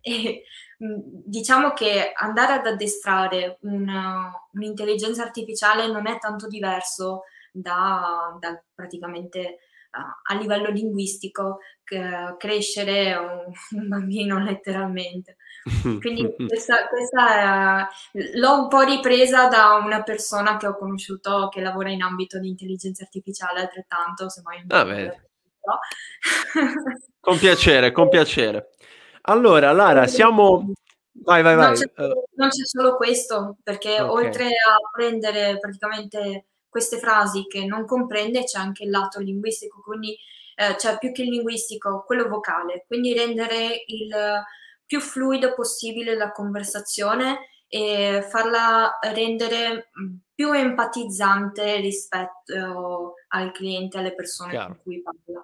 E 0.00 0.44
diciamo 0.76 1.72
che 1.72 2.12
andare 2.14 2.54
ad 2.54 2.66
addestrare 2.66 3.58
una, 3.62 4.32
un'intelligenza 4.52 5.22
artificiale 5.22 5.86
non 5.88 6.06
è 6.06 6.18
tanto 6.18 6.48
diverso 6.48 7.24
da, 7.52 8.34
da 8.40 8.62
praticamente 8.74 9.58
a 9.92 10.34
livello 10.34 10.70
linguistico 10.70 11.58
c- 11.90 12.36
crescere 12.36 13.16
un, 13.16 13.52
bambino 13.88 14.38
letteralmente. 14.42 15.36
Quindi 16.00 16.34
questa, 16.46 16.88
questa 16.88 17.82
è, 17.82 17.86
l'ho 18.34 18.62
un 18.62 18.68
po' 18.68 18.80
ripresa 18.82 19.48
da 19.48 19.74
una 19.74 20.02
persona 20.02 20.56
che 20.56 20.68
ho 20.68 20.76
conosciuto 20.76 21.48
che 21.48 21.60
lavora 21.60 21.90
in 21.90 22.02
ambito 22.02 22.38
di 22.38 22.48
intelligenza 22.48 23.02
artificiale 23.02 23.60
altrettanto, 23.60 24.30
se 24.30 24.40
mai 24.42 24.64
ah, 24.68 24.86
con 27.20 27.38
piacere, 27.38 27.92
con 27.92 28.08
piacere. 28.08 28.70
Allora, 29.22 29.72
Lara, 29.72 30.06
siamo... 30.06 30.72
Vai, 31.22 31.42
vai, 31.42 31.54
vai. 31.54 31.66
Non 31.66 31.74
c'è, 31.74 31.92
non 32.36 32.48
c'è 32.48 32.64
solo 32.64 32.96
questo, 32.96 33.58
perché 33.62 34.00
okay. 34.00 34.24
oltre 34.24 34.46
a 34.46 34.78
prendere 34.90 35.58
praticamente 35.58 36.46
queste 36.66 36.98
frasi 36.98 37.44
che 37.46 37.66
non 37.66 37.84
comprende, 37.84 38.44
c'è 38.44 38.58
anche 38.58 38.84
il 38.84 38.90
lato 38.90 39.20
linguistico, 39.20 39.82
quindi 39.82 40.16
eh, 40.60 40.76
cioè 40.78 40.98
più 40.98 41.10
che 41.10 41.22
il 41.22 41.30
linguistico, 41.30 42.04
quello 42.04 42.28
vocale, 42.28 42.84
quindi 42.86 43.14
rendere 43.14 43.82
il 43.86 44.14
più 44.84 45.00
fluido 45.00 45.54
possibile 45.54 46.14
la 46.14 46.32
conversazione 46.32 47.48
e 47.66 48.26
farla 48.28 48.98
rendere 49.00 49.90
più 50.34 50.52
empatizzante 50.52 51.76
rispetto 51.76 53.14
al 53.28 53.52
cliente, 53.52 53.96
alle 53.96 54.14
persone 54.14 54.50
Chiaro. 54.50 54.66
con 54.66 54.82
cui 54.82 55.00
parla. 55.00 55.42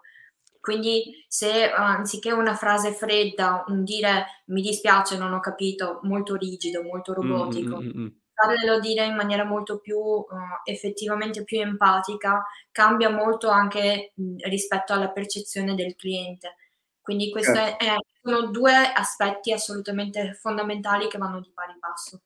Quindi 0.61 1.25
se 1.29 1.71
anziché 1.71 2.33
una 2.33 2.55
frase 2.55 2.93
fredda, 2.93 3.65
un 3.69 3.85
dire 3.85 4.43
mi 4.47 4.61
dispiace, 4.61 5.17
non 5.17 5.33
ho 5.33 5.41
capito, 5.41 6.01
molto 6.03 6.35
rigido, 6.35 6.83
molto 6.83 7.15
robotico, 7.15 7.81
mm-hmm. 7.81 8.07
Farglielo 8.37 8.79
dire 8.81 9.05
in 9.05 9.15
maniera 9.15 9.45
molto 9.45 9.79
più 9.79 9.99
uh, 9.99 10.27
effettivamente 10.65 11.43
più 11.43 11.61
empatica, 11.61 12.45
cambia 12.71 13.09
molto 13.09 13.49
anche 13.49 14.13
mh, 14.15 14.49
rispetto 14.49 14.93
alla 14.93 15.11
percezione 15.11 15.75
del 15.75 15.95
cliente. 15.97 16.57
Quindi 17.01 17.31
questi 17.31 17.55
certo. 17.55 18.05
sono 18.21 18.51
due 18.51 18.75
aspetti 18.93 19.53
assolutamente 19.53 20.35
fondamentali 20.35 21.09
che 21.09 21.19
vanno 21.19 21.41
di 21.41 21.51
pari 21.55 21.77
passo. 21.79 22.23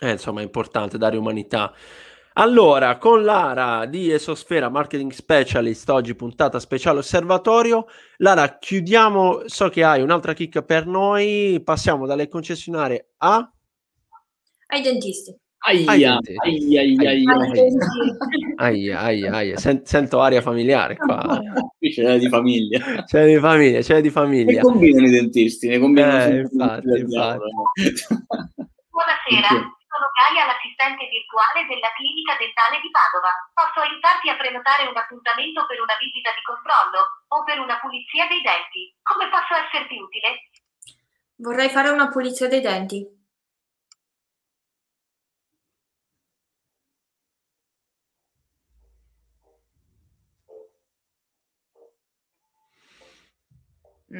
Eh, 0.00 0.10
insomma, 0.10 0.40
è 0.40 0.44
importante 0.44 0.98
dare 0.98 1.16
umanità 1.16 1.72
allora, 2.38 2.98
con 2.98 3.24
Lara 3.24 3.86
di 3.86 4.12
Esosfera 4.12 4.68
Marketing 4.68 5.10
Specialist, 5.10 5.88
oggi 5.88 6.14
puntata 6.14 6.60
speciale 6.60 6.98
osservatorio. 6.98 7.86
Lara, 8.18 8.58
chiudiamo, 8.58 9.44
so 9.46 9.70
che 9.70 9.82
hai 9.82 10.02
un'altra 10.02 10.34
chicca 10.34 10.62
per 10.62 10.86
noi, 10.86 11.62
passiamo 11.64 12.04
dalle 12.04 12.28
concessionarie 12.28 13.12
a... 13.18 13.50
Ai 14.66 14.82
dentisti. 14.82 15.34
Aia, 15.66 15.90
aia, 15.90 16.18
aia, 16.44 16.80
aia, 18.56 19.00
aia, 19.00 19.32
aia. 19.32 19.56
sento 19.56 20.20
aria 20.20 20.40
familiare 20.40 20.96
qua. 20.96 21.40
Qui 21.76 21.90
c'è 21.90 22.18
di 22.18 22.28
famiglia. 22.28 23.02
C'è 23.04 23.26
di 23.26 23.38
famiglia, 23.38 23.80
c'è 23.80 24.00
di 24.00 24.10
famiglia. 24.10 24.52
Ne 24.52 24.60
combinano 24.60 25.06
i 25.06 25.10
dentisti, 25.10 25.68
ne 25.68 25.78
combinano 25.78 26.22
eh, 26.22 26.38
infatti, 26.40 26.88
infatti. 26.88 27.50
Buonasera 28.88 29.74
sono 29.96 30.12
Gaia, 30.12 30.44
l'assistente 30.44 31.08
virtuale 31.08 31.64
della 31.64 31.88
clinica 31.96 32.36
dentale 32.36 32.76
di 32.84 32.92
Padova. 32.92 33.32
Posso 33.56 33.80
aiutarti 33.80 34.28
a 34.28 34.36
prenotare 34.36 34.84
un 34.84 34.96
appuntamento 34.96 35.64
per 35.64 35.80
una 35.80 35.96
visita 35.96 36.36
di 36.36 36.44
controllo 36.44 37.24
o 37.32 37.42
per 37.48 37.56
una 37.58 37.80
pulizia 37.80 38.28
dei 38.28 38.44
denti. 38.44 38.92
Come 39.00 39.32
posso 39.32 39.56
esserti 39.56 39.96
utile? 39.96 40.52
Vorrei 41.40 41.72
fare 41.72 41.88
una 41.88 42.12
pulizia 42.12 42.46
dei 42.46 42.60
denti. 42.60 43.15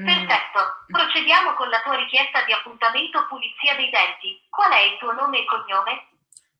Perfetto, 0.04 0.84
procediamo 0.88 1.54
con 1.54 1.68
la 1.68 1.80
tua 1.80 1.96
richiesta 1.96 2.44
di 2.44 2.52
appuntamento 2.52 3.26
pulizia 3.28 3.74
dei 3.76 3.88
denti. 3.90 4.44
Qual 4.50 4.70
è 4.70 4.80
il 4.80 4.98
tuo 4.98 5.12
nome 5.12 5.38
e 5.38 5.44
cognome? 5.46 6.08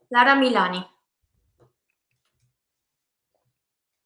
Lara 0.09 0.35
Milani. 0.35 0.94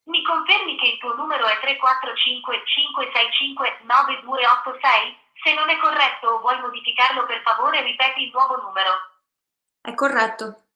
Mi 0.05 0.25
confermi 0.25 0.77
che 0.77 0.87
il 0.88 0.99
tuo 0.99 1.14
numero 1.14 1.47
è 1.47 1.61
345 1.61 2.62
565 2.64 3.79
9286? 3.83 5.19
Se 5.43 5.55
non 5.55 5.71
è 5.71 5.79
corretto 5.79 6.27
o 6.27 6.40
vuoi 6.40 6.61
modificarlo 6.61 7.25
per 7.27 7.40
favore 7.43 7.83
ripeti 7.83 8.25
il 8.25 8.31
nuovo 8.33 8.57
numero. 8.61 8.90
È 9.81 9.95
corretto. 9.95 10.69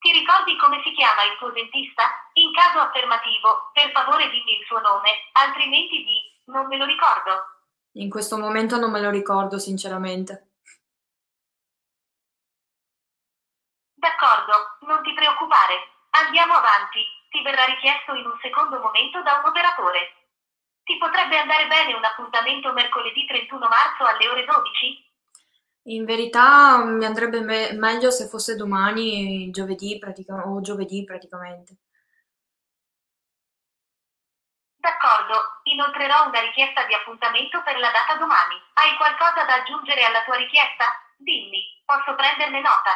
Ti 0.00 0.12
ricordi 0.12 0.56
come 0.56 0.80
si 0.82 0.92
chiama 0.92 1.24
il 1.24 1.36
tuo 1.36 1.50
dentista? 1.50 2.08
In 2.32 2.54
caso 2.54 2.80
affermativo, 2.80 3.68
per 3.74 3.92
favore 3.92 4.30
dimmi 4.30 4.56
il 4.56 4.64
suo 4.64 4.80
nome, 4.80 5.28
altrimenti 5.32 6.02
di 6.02 6.16
non 6.46 6.66
me 6.68 6.78
lo 6.78 6.86
ricordo. 6.86 7.60
In 8.00 8.08
questo 8.08 8.38
momento 8.38 8.78
non 8.78 8.90
me 8.90 9.00
lo 9.00 9.10
ricordo, 9.10 9.58
sinceramente. 9.58 10.56
D'accordo, 13.92 14.78
non 14.88 15.02
ti 15.02 15.12
preoccupare. 15.12 16.08
Andiamo 16.24 16.54
avanti. 16.54 17.04
Ti 17.28 17.42
verrà 17.42 17.66
richiesto 17.66 18.14
in 18.14 18.24
un 18.24 18.38
secondo 18.40 18.80
momento 18.80 19.20
da 19.20 19.36
un 19.36 19.50
operatore. 19.50 20.32
Ti 20.82 20.96
potrebbe 20.96 21.36
andare 21.36 21.66
bene 21.66 21.92
un 21.92 22.04
appuntamento 22.04 22.72
mercoledì 22.72 23.26
31 23.26 23.68
marzo 23.68 24.04
alle 24.06 24.28
ore 24.28 24.44
12? 24.46 25.09
In 25.90 26.04
verità 26.06 26.82
mi 26.84 27.04
andrebbe 27.04 27.40
me- 27.40 27.72
meglio 27.72 28.10
se 28.10 28.28
fosse 28.28 28.56
domani, 28.56 29.50
giovedì 29.50 29.98
pratica- 29.98 30.46
o 30.46 30.60
giovedì 30.60 31.04
praticamente. 31.04 31.76
D'accordo, 34.76 35.60
inoltrerò 35.64 36.28
una 36.28 36.40
richiesta 36.40 36.86
di 36.86 36.94
appuntamento 36.94 37.62
per 37.62 37.78
la 37.78 37.90
data 37.90 38.16
domani. 38.18 38.54
Hai 38.74 38.96
qualcosa 38.96 39.44
da 39.44 39.60
aggiungere 39.60 40.02
alla 40.04 40.22
tua 40.24 40.36
richiesta? 40.36 40.84
Dimmi, 41.18 41.82
posso 41.84 42.14
prenderne 42.14 42.60
nota? 42.60 42.94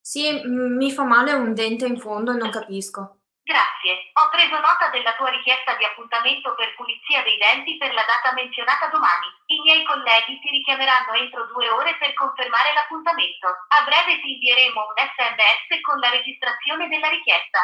Sì, 0.00 0.42
mi 0.44 0.92
fa 0.92 1.04
male 1.04 1.32
un 1.32 1.54
dente 1.54 1.86
in 1.86 1.98
fondo 1.98 2.32
e 2.32 2.36
non 2.36 2.50
capisco. 2.50 3.19
Grazie, 3.50 4.14
ho 4.14 4.30
preso 4.30 4.60
nota 4.62 4.94
della 4.94 5.10
tua 5.16 5.28
richiesta 5.28 5.74
di 5.74 5.82
appuntamento 5.82 6.54
per 6.54 6.72
pulizia 6.76 7.24
dei 7.24 7.36
denti 7.36 7.76
per 7.78 7.92
la 7.92 8.04
data 8.06 8.32
menzionata 8.32 8.86
domani. 8.86 9.26
I 9.46 9.58
miei 9.62 9.82
colleghi 9.82 10.38
ti 10.38 10.50
richiameranno 10.50 11.10
entro 11.14 11.46
due 11.46 11.68
ore 11.68 11.98
per 11.98 12.14
confermare 12.14 12.72
l'appuntamento. 12.72 13.48
A 13.48 13.82
breve 13.82 14.20
ti 14.22 14.38
invieremo 14.38 14.78
un 14.78 14.94
sms 14.94 15.80
con 15.82 15.98
la 15.98 16.10
registrazione 16.10 16.86
della 16.86 17.08
richiesta. 17.08 17.58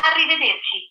Arrivederci. 0.00 0.90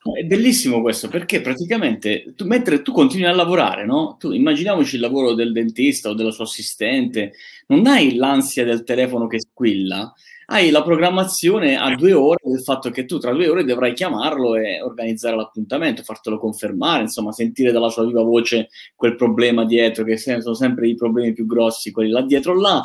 È 0.00 0.22
bellissimo 0.22 0.80
questo 0.80 1.08
perché 1.08 1.40
praticamente 1.40 2.32
tu, 2.36 2.46
mentre 2.46 2.82
tu 2.82 2.92
continui 2.92 3.26
a 3.26 3.34
lavorare, 3.34 3.84
no? 3.84 4.16
Tu 4.18 4.30
immaginiamoci 4.30 4.94
il 4.94 5.00
lavoro 5.00 5.34
del 5.34 5.52
dentista 5.52 6.08
o 6.08 6.14
dello 6.14 6.30
suo 6.30 6.44
assistente, 6.44 7.32
non 7.66 7.86
hai 7.86 8.14
l'ansia 8.14 8.64
del 8.64 8.84
telefono 8.84 9.26
che 9.26 9.40
squilla, 9.40 10.12
hai 10.50 10.70
la 10.70 10.82
programmazione 10.82 11.76
a 11.76 11.94
due 11.94 12.14
ore 12.14 12.38
del 12.42 12.62
fatto 12.62 12.88
che 12.90 13.04
tu 13.04 13.18
tra 13.18 13.32
due 13.32 13.48
ore 13.48 13.64
dovrai 13.64 13.92
chiamarlo 13.92 14.56
e 14.56 14.80
organizzare 14.80 15.36
l'appuntamento, 15.36 16.02
fartelo 16.02 16.38
confermare, 16.38 17.02
insomma, 17.02 17.32
sentire 17.32 17.70
dalla 17.70 17.90
sua 17.90 18.06
viva 18.06 18.22
voce 18.22 18.68
quel 18.94 19.14
problema 19.14 19.66
dietro, 19.66 20.04
che 20.04 20.16
sono 20.16 20.54
sempre 20.54 20.88
i 20.88 20.94
problemi 20.94 21.34
più 21.34 21.44
grossi, 21.44 21.90
quelli 21.90 22.10
là 22.10 22.22
dietro 22.22 22.58
là. 22.58 22.82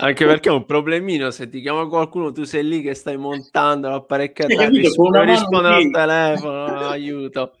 Anche 0.00 0.26
perché 0.26 0.50
è 0.50 0.52
un 0.52 0.66
problemino, 0.66 1.30
se 1.30 1.48
ti 1.48 1.62
chiama 1.62 1.86
qualcuno, 1.86 2.30
tu 2.30 2.44
sei 2.44 2.66
lì 2.66 2.82
che 2.82 2.92
stai 2.92 3.16
montando 3.16 3.88
l'apparecchiatura, 3.88 4.68
risponde, 5.22 5.68
risponde 5.68 5.68
al 5.68 5.90
telefono, 5.90 6.88
aiuto. 6.88 7.52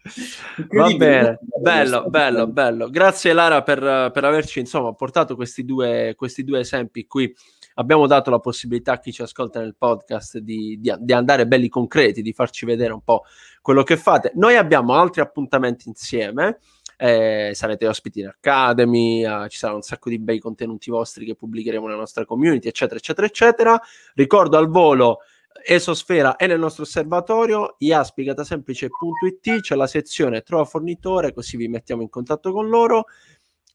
Va 0.70 0.92
bene, 0.94 1.38
bello, 1.60 2.04
bello, 2.08 2.46
bello. 2.46 2.90
Grazie 2.90 3.32
Lara 3.32 3.62
per, 3.62 4.10
per 4.12 4.24
averci 4.24 4.60
insomma 4.60 4.92
portato 4.94 5.34
questi 5.34 5.64
due, 5.64 6.14
questi 6.16 6.44
due 6.44 6.60
esempi 6.60 7.06
qui 7.06 7.34
abbiamo 7.74 8.06
dato 8.06 8.30
la 8.30 8.38
possibilità 8.38 8.92
a 8.92 8.98
chi 8.98 9.12
ci 9.12 9.22
ascolta 9.22 9.60
nel 9.60 9.76
podcast 9.76 10.38
di, 10.38 10.78
di, 10.80 10.92
di, 10.98 11.12
andare 11.12 11.46
belli 11.46 11.68
concreti, 11.68 12.22
di 12.22 12.32
farci 12.32 12.66
vedere 12.66 12.92
un 12.92 13.02
po' 13.02 13.24
quello 13.60 13.82
che 13.82 13.96
fate. 13.96 14.32
Noi 14.34 14.56
abbiamo 14.56 14.94
altri 14.94 15.20
appuntamenti 15.20 15.88
insieme. 15.88 16.58
Eh, 16.96 17.50
sarete 17.54 17.88
ospiti 17.88 18.20
in 18.20 18.28
Academy, 18.28 19.26
eh, 19.26 19.48
ci 19.48 19.58
saranno 19.58 19.78
un 19.78 19.82
sacco 19.82 20.08
di 20.08 20.20
bei 20.20 20.38
contenuti 20.38 20.90
vostri 20.90 21.24
che 21.24 21.34
pubblicheremo 21.34 21.86
nella 21.86 21.98
nostra 21.98 22.24
community, 22.24 22.68
eccetera, 22.68 22.98
eccetera, 22.98 23.26
eccetera. 23.26 23.80
Ricordo 24.14 24.56
al 24.56 24.68
volo 24.68 25.18
Esosfera 25.66 26.36
è 26.36 26.46
nel 26.46 26.58
nostro 26.58 26.82
osservatorio, 26.82 27.76
iaspigatasemplice.it, 27.78 29.60
c'è 29.60 29.74
la 29.74 29.86
sezione 29.86 30.42
Trova 30.42 30.64
fornitore, 30.64 31.32
così 31.32 31.56
vi 31.56 31.68
mettiamo 31.68 32.02
in 32.02 32.10
contatto 32.10 32.52
con 32.52 32.68
loro. 32.68 33.06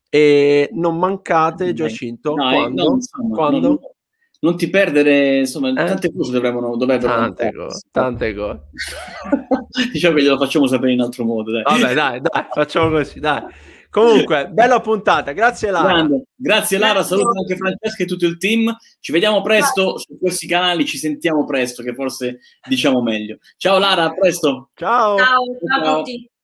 E 0.08 0.70
non 0.74 0.98
mancate, 0.98 1.74
Giacinto, 1.74 2.36
no, 2.36 2.50
quando? 2.50 2.84
No, 2.84 2.94
insomma, 2.96 3.36
quando? 3.36 3.68
Non, 3.68 3.80
non 4.42 4.56
ti 4.56 4.70
perdere, 4.70 5.40
insomma, 5.40 5.70
eh? 5.70 5.74
tante 5.74 6.14
cose 6.14 6.32
dovremmo, 6.32 6.76
dovrebbero... 6.78 7.12
Tante 7.12 7.54
cose, 7.54 7.88
tante 7.92 8.34
cose. 8.36 8.62
diciamo 9.92 10.16
che 10.16 10.24
glielo 10.24 10.38
facciamo 10.38 10.68
sapere 10.68 10.94
in 10.94 11.02
altro 11.02 11.26
modo, 11.26 11.52
dai. 11.52 11.64
Vabbè, 11.64 11.94
dai, 11.94 12.22
dai, 12.22 12.46
facciamo 12.52 12.90
così, 12.90 13.20
dai. 13.20 13.44
Comunque, 13.92 14.50
bella 14.50 14.82
puntata, 14.82 15.32
grazie 15.32 15.72
Lara. 15.72 15.88
Grande. 15.88 16.24
Grazie 16.36 16.78
Lara, 16.78 17.02
saluto 17.04 17.40
anche 17.40 17.56
Francesca 17.56 18.04
e 18.04 18.06
tutto 18.06 18.26
il 18.26 18.38
team. 18.38 18.76
Ci 19.00 19.12
vediamo 19.12 19.42
presto 19.42 19.98
su 19.98 20.18
questi 20.20 20.48
canali, 20.48 20.86
ci 20.86 20.98
sentiamo 20.98 21.44
presto, 21.46 21.82
che 21.82 21.96
forse 21.96 22.40
diciamo 22.68 23.02
meglio. 23.02 23.40
Ciao 23.58 23.80
Lara, 23.80 24.04
a 24.04 24.14
presto. 24.14 24.70
Ciao. 24.76 25.18
Ciao, 25.18 25.44
ciao 25.68 25.92
a 25.92 25.98
tutti. 25.98 26.30